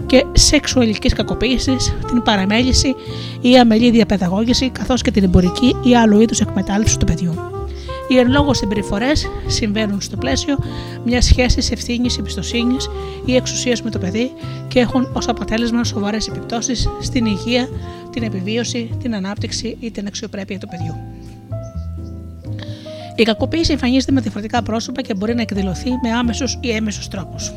[0.05, 2.95] και σεξουαλικής κακοποίησης, την παραμέληση
[3.41, 7.48] ή αμελή διαπαιδαγώγηση καθώς και την εμπορική ή άλλου είδους εκμετάλλευση του παιδιού.
[8.09, 10.57] Οι εν λόγω συμπεριφορές συμβαίνουν στο πλαίσιο
[11.05, 12.89] μιας σχέσης ευθύνης, εμπιστοσύνης
[13.25, 14.31] ή εξουσίας με το παιδί
[14.67, 17.69] και έχουν ως αποτέλεσμα σοβαρές επιπτώσεις στην υγεία,
[18.11, 20.95] την επιβίωση, την ανάπτυξη ή την αξιοπρέπεια του παιδιού.
[23.15, 27.51] Η κακοποίηση εμφανίζεται με διαφορετικά πρόσωπα και μπορεί να εκδηλωθεί με άμεσους ή έμεσους τρόπους.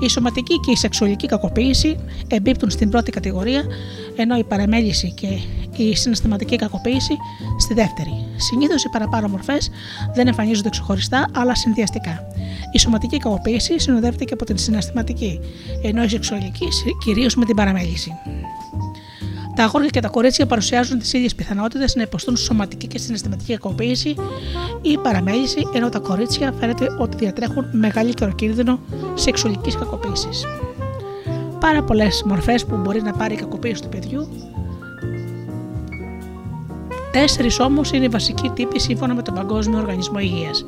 [0.00, 1.96] Η σωματική και η σεξουαλική κακοποίηση
[2.28, 3.64] εμπίπτουν στην πρώτη κατηγορία,
[4.16, 7.16] ενώ η παραμέληση και η συναισθηματική κακοποίηση
[7.58, 8.26] στη δεύτερη.
[8.36, 9.70] Συνήθως οι παραπάνω μορφές
[10.14, 12.26] δεν εμφανίζονται ξεχωριστά, αλλά συνδυαστικά.
[12.72, 15.40] Η σωματική κακοποίηση συνοδεύεται και από την συναισθηματική,
[15.82, 16.68] ενώ η σεξουαλική
[17.04, 18.12] κυρίως με την παραμέληση.
[19.58, 24.14] Τα αγόρια και τα κορίτσια παρουσιάζουν τις ίδιες πιθανότητες να υποστούν σωματική και συναισθηματική κακοποίηση
[24.82, 28.80] ή παραμέληση, ενώ τα κορίτσια φαίνεται ότι διατρέχουν μεγαλύτερο κίνδυνο
[29.14, 30.44] σεξουαλικής κακοποίησης.
[31.60, 34.28] Πάρα πολλές μορφές που μπορεί να πάρει η κακοποίηση του παιδιού.
[37.12, 40.66] Τέσσερις όμως είναι οι βασικοί τύποι σύμφωνα με τον Παγκόσμιο Οργανισμό Υγείας.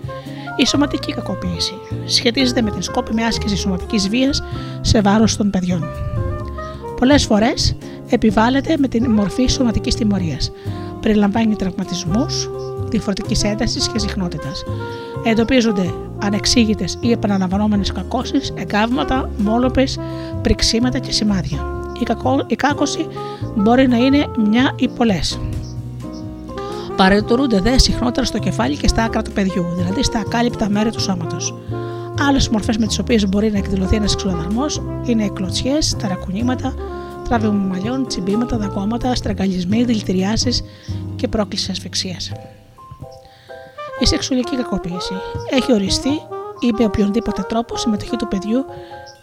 [0.56, 1.74] Η σωματική κακοποίηση
[2.06, 4.42] σχετίζεται με την σκόπιμη άσκηση σωματικής βίας
[4.80, 5.84] σε βάρος των παιδιών.
[6.96, 7.76] Πολλές φορές
[8.10, 10.52] επιβάλλεται με την μορφή σωματικής τιμωρίας.
[11.00, 12.50] Περιλαμβάνει τραυματισμούς
[12.88, 14.64] διαφορετικής έντασης και συχνότητας.
[15.24, 19.98] Εντοπίζονται ανεξήγητες ή επαναλαμβανόμενες κακώσεις, εγκάβματα, μόλοπες,
[20.42, 21.58] πριξίματα και σημάδια.
[22.00, 23.06] Η, κακό, η κάκωση
[23.56, 25.40] μπορεί να είναι μια ή πολλές.
[26.96, 31.00] Παρατηρούνται δε συχνότερα στο κεφάλι και στα άκρα του παιδιού, δηλαδή στα ακάλυπτα μέρη του
[31.00, 31.54] σώματος.
[32.28, 36.99] Άλλες μορφές με τις οποίες μπορεί να εκδηλωθεί ένας ξυλοδαρμός είναι κλωτσιές, ταρακουνήματα, τράβημα
[37.38, 40.62] μαλλιών, τσιμπήματα, δακώματα, στραγγαλισμοί, δηλητηριάσεις
[41.16, 42.32] και πρόκληση ασφυξίας.
[44.00, 45.14] Η σεξουαλική κακοποίηση
[45.50, 46.10] έχει οριστεί
[46.60, 48.64] ή με οποιονδήποτε τρόπο συμμετοχή του παιδιού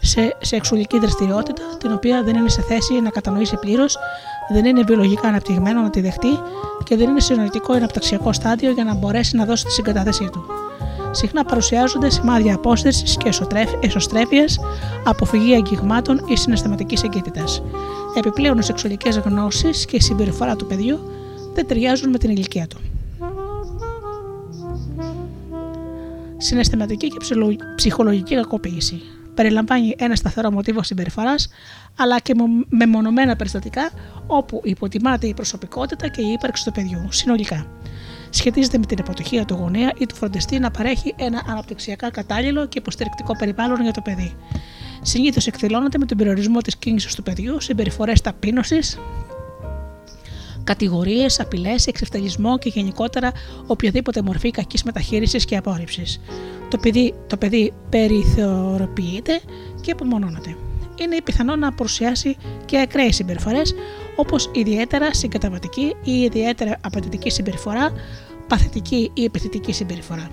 [0.00, 3.98] σε σεξουαλική δραστηριότητα την οποία δεν είναι σε θέση να κατανοήσει πλήρως,
[4.52, 6.38] δεν είναι βιολογικά αναπτυγμένο να τη δεχτεί
[6.84, 10.28] και δεν είναι σε νοητικό ή αναπτυξιακό στάδιο για να μπορέσει να δώσει τη συγκατάθεσή
[10.32, 10.44] του.
[11.10, 13.30] Συχνά παρουσιάζονται σημάδια απόσυρση και
[13.80, 14.58] εσωστρέφειας,
[15.04, 17.62] αποφυγή αγγιγμάτων ή συναισθηματικής εγκύτητας.
[18.14, 20.98] Επιπλέον, οι σεξουαλικές γνώσεις και η συμπεριφορά του παιδιού
[21.54, 22.76] δεν ταιριάζουν με την ηλικία του.
[26.36, 27.16] Συναισθηματική και
[27.76, 29.00] ψυχολογική κακοποίηση.
[29.34, 31.48] Περιλαμβάνει ένα σταθερό μοτίβο συμπεριφοράς,
[31.96, 32.34] αλλά και
[32.68, 33.90] μεμονωμένα περιστατικά
[34.26, 37.66] όπου υποτιμάται η προσωπικότητα και η ύπαρξη του παιδιού συνολικά.
[38.30, 42.78] Σχετίζεται με την υποτυχία του γονέα ή του φροντιστή να παρέχει ένα αναπτυξιακά κατάλληλο και
[42.78, 44.34] υποστηρικτικό περιβάλλον για το παιδί.
[45.08, 48.98] Συνήθως εκδηλώνεται με τον περιορισμό της κίνησης του παιδιού, συμπεριφορέ ταπείνωσης,
[50.64, 53.32] κατηγορίες, απειλές, εξευτελισμό και γενικότερα
[53.66, 56.20] οποιαδήποτε μορφή κακής μεταχείρισης και απόρριψης.
[56.68, 59.40] Το παιδί, το παιδί περιθωριοποιείται
[59.80, 60.56] και απομονώνεται.
[61.00, 63.74] Είναι πιθανό να παρουσιάσει και ακραίες συμπεριφορές
[64.16, 67.92] όπως ιδιαίτερα συγκαταβατική ή ιδιαίτερα απαιτητική συμπεριφορά,
[68.46, 70.30] παθητική ή επιθετική συμπεριφορά.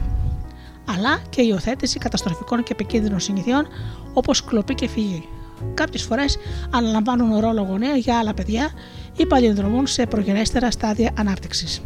[0.85, 3.67] Αλλά και υιοθέτηση καταστροφικών και επικίνδυνων συνηθιών
[4.15, 5.27] όπως κλοπή και φυγή.
[5.73, 6.37] Κάποιες φορές
[6.71, 8.69] αναλαμβάνουν ρόλο γονέα για άλλα παιδιά
[9.17, 11.81] ή παλινδρομούν σε προγενέστερα στάδια ανάπτυξης.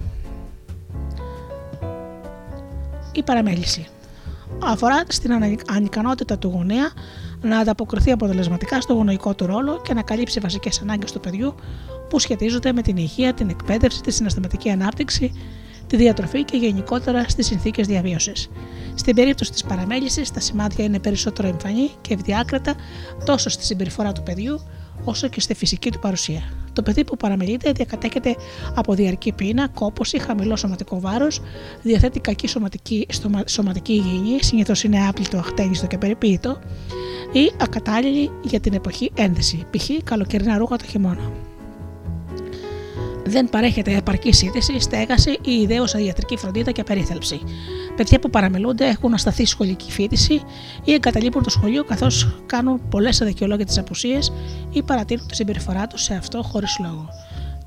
[3.11, 3.88] Η παραμέληση
[4.64, 5.31] αφορά στην
[5.68, 6.91] ανικανότητα του γονέα
[7.41, 11.56] να ανταποκριθεί αποτελεσματικά στο γονοϊκό του ρόλο και να καλύψει βασικές ανάγκες του παιδιού
[12.10, 15.31] που σχετίζονται με την υγεία, την εκπαίδευση, τη συναισθηματική ανάπτυξη,
[15.89, 18.49] τη διατροφή και γενικότερα στις συνθήκες διαβίωσης.
[18.95, 22.75] Στην περίπτωση της παραμέλησης, τα σημάδια είναι περισσότερο εμφανή και ευδιάκρατα
[23.25, 24.59] τόσο στη συμπεριφορά του παιδιού
[25.03, 26.41] όσο και στη φυσική του παρουσία.
[26.73, 28.35] Το παιδί που παραμελείται διακατέχεται
[28.75, 31.41] από διαρκή πείνα, κόπωση, χαμηλό σωματικό βάρος,
[31.81, 33.07] διαθέτει κακή σωματική,
[33.45, 36.59] σωματική υγιεινή, συνήθως είναι άπλητο, αχτένιστο και περιποίητο,
[37.31, 39.89] ή ακατάλληλη για την εποχή ένδυση, π.χ.
[40.03, 41.48] καλοκαιρινά ρούχα το χειμώνα
[43.30, 47.41] δεν παρέχεται επαρκής σύνδεση, στέγαση ή ιδέωσα ιατρική φροντίδα και περίθαλψη.
[47.95, 50.41] Παιδιά που παραμελούνται έχουν ασταθεί σχολική φίτηση
[50.84, 54.34] ή εγκαταλείπουν το σχολείο καθώς κάνουν πολλές αδικαιολόγητες απουσίες
[54.72, 57.07] ή παρατηρούν τη συμπεριφορά τους σε αυτό χωρίς λόγο.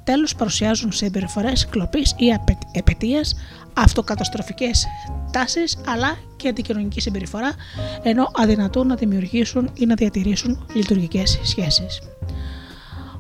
[0.05, 2.27] Τέλος, παρουσιάζουν συμπεριφορές κλοπής ή
[2.73, 3.35] επαιτίας,
[3.75, 4.87] αυτοκαταστροφικές
[5.33, 7.53] τάσεις αλλά και αντικοινωνική συμπεριφορά,
[8.03, 12.01] ενώ αδυνατούν να δημιουργήσουν ή να διατηρήσουν λειτουργικές σχέσεις.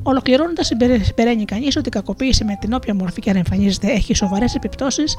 [0.02, 0.66] Ολοκληρώνοντας,
[1.02, 5.16] συμπεραίνει κανείς ότι η κακοποίηση με την όποια μορφή και αν εμφανίζεται έχει σοβαρές επιπτώσεις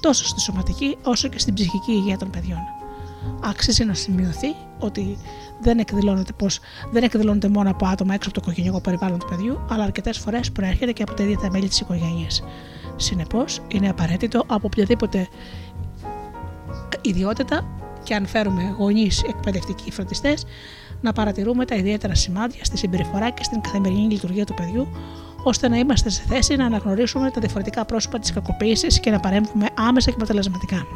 [0.00, 2.60] τόσο στη σωματική όσο και στην ψυχική υγεία των παιδιών.
[3.40, 5.18] Άξιζε να σημειωθεί ότι
[5.60, 6.60] δεν εκδηλώνεται, πως
[6.92, 10.52] δεν εκδηλώνεται μόνο από άτομα έξω από το οικογενειακό περιβάλλον του παιδιού, αλλά αρκετές φορές
[10.52, 12.42] προέρχεται και από τα ίδια τα μέλη της οικογένειας.
[12.96, 15.28] Συνεπώς, είναι απαραίτητο από οποιαδήποτε
[17.00, 17.66] ιδιότητα
[18.02, 20.44] και αν φέρουμε γονείς εκπαιδευτικοί φροντιστές,
[21.04, 24.88] να παρατηρούμε τα ιδιαίτερα σημάδια στη συμπεριφορά και στην καθημερινή λειτουργία του παιδιού,
[25.42, 29.66] ώστε να είμαστε σε θέση να αναγνωρίσουμε τα διαφορετικά πρόσωπα της κακοποίησης και να παρέμβουμε
[29.74, 30.86] άμεσα και αποτελεσματικά.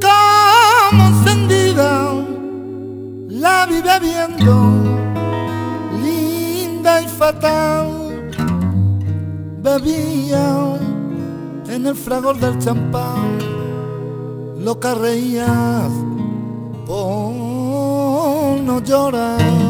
[0.00, 2.14] como encendida,
[3.28, 4.52] la vive viendo,
[6.02, 7.86] linda y fatal.
[9.62, 10.78] Bebía
[11.68, 13.38] en el fragor del champán,
[14.58, 15.92] loca reías,
[16.88, 19.67] oh, no lloras.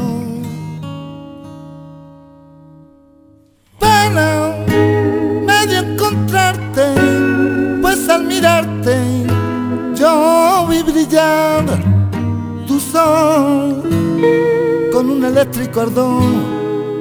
[15.80, 16.22] Ardor,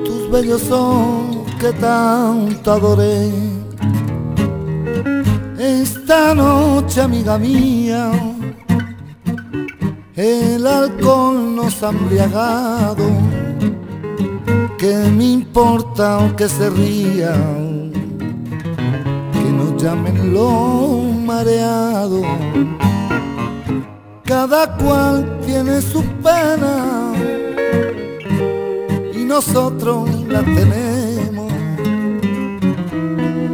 [0.06, 3.32] tus bellos ojos que tanto adoré.
[5.58, 8.12] Esta noche, amiga mía,
[10.16, 13.06] el alcohol nos ha embriagado.
[14.78, 17.92] ¿Qué me importa aunque se rían?
[19.34, 22.26] Que nos llamen los mareados.
[24.24, 27.37] Cada cual tiene su pena
[29.38, 31.54] nosotros la tenemos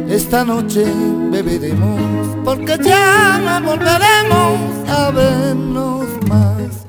[0.08, 0.82] esta noche
[1.30, 2.00] beberemos
[2.42, 6.86] porque ya no volveremos a vernos más.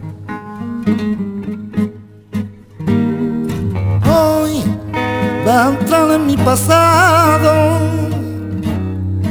[4.18, 4.64] Hoy
[5.46, 7.52] va a entrar en mi pasado,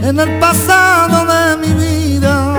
[0.03, 2.55] en el pasado de mi vida.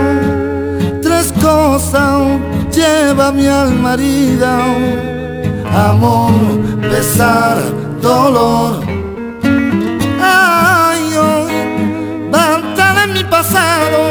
[1.04, 2.40] Tres cosas
[2.76, 4.58] lleva mi alma herida,
[5.76, 6.32] amor,
[6.82, 7.58] pesar,
[8.02, 8.86] dolor.
[13.30, 14.02] Pasado,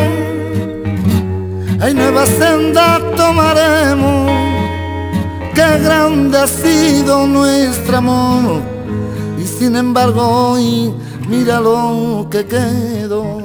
[1.80, 4.30] hay nuevas sendas tomaremos,
[5.54, 8.60] qué grande ha sido nuestro amor,
[9.38, 10.92] y sin embargo hoy
[11.26, 13.38] mira lo que quedó.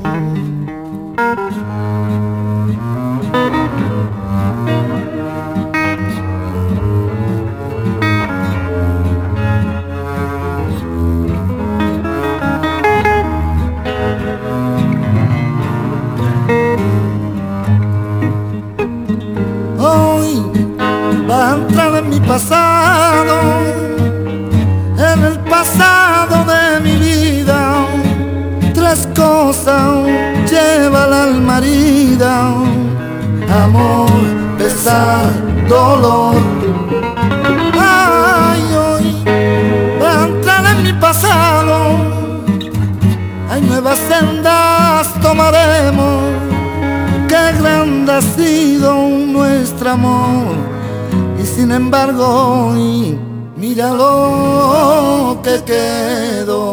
[22.30, 23.40] Pasado,
[24.98, 27.88] en el pasado de mi vida.
[28.72, 30.06] Tres cosas
[30.48, 32.54] lleva la alma herida,
[33.64, 34.12] amor,
[34.60, 35.26] pesar,
[35.68, 36.36] dolor.
[37.80, 39.06] Ay, hoy
[40.00, 41.78] va entrar en mi pasado,
[43.50, 46.22] hay nuevas sendas tomaremos.
[47.28, 48.94] Qué grande ha sido
[49.34, 50.69] nuestro amor
[51.60, 52.74] sin embargo
[53.58, 56.64] mira lo que quedó.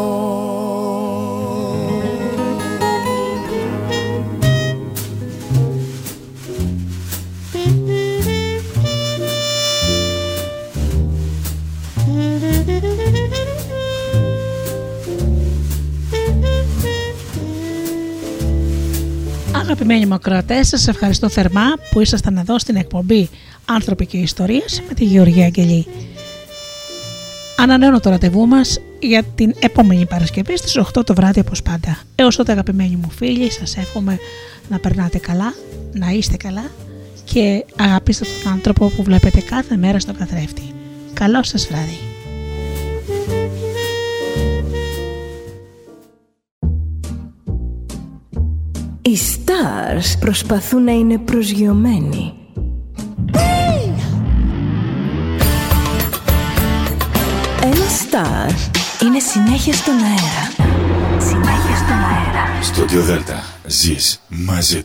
[19.53, 23.29] Αγαπημένοι μου ακροατές, σας ευχαριστώ θερμά που ήσασταν εδώ στην εκπομπή
[23.69, 25.87] Άνθρωποι και Ιστορίες με τη Γεωργία Αγγελή.
[27.57, 31.99] Ανανεώνω το ραντεβού μας για την επόμενη Παρασκευή στις 8 το βράδυ όπως πάντα.
[32.15, 34.19] Έως τότε αγαπημένοι μου φίλοι, σας εύχομαι
[34.69, 35.55] να περνάτε καλά,
[35.93, 36.71] να είστε καλά
[37.25, 40.63] και αγαπήστε τον άνθρωπο που βλέπετε κάθε μέρα στον καθρέφτη.
[41.13, 41.99] Καλό σας βράδυ.
[49.03, 52.45] Οι stars προσπαθούν να είναι προσγειωμένοι.
[57.97, 58.51] Star
[59.02, 60.74] είναι συνέχεια στον αέρα.
[61.18, 62.62] Συνέχεια στον αέρα.
[62.62, 64.85] Στο Διοδέλτα ζεις μαζί του.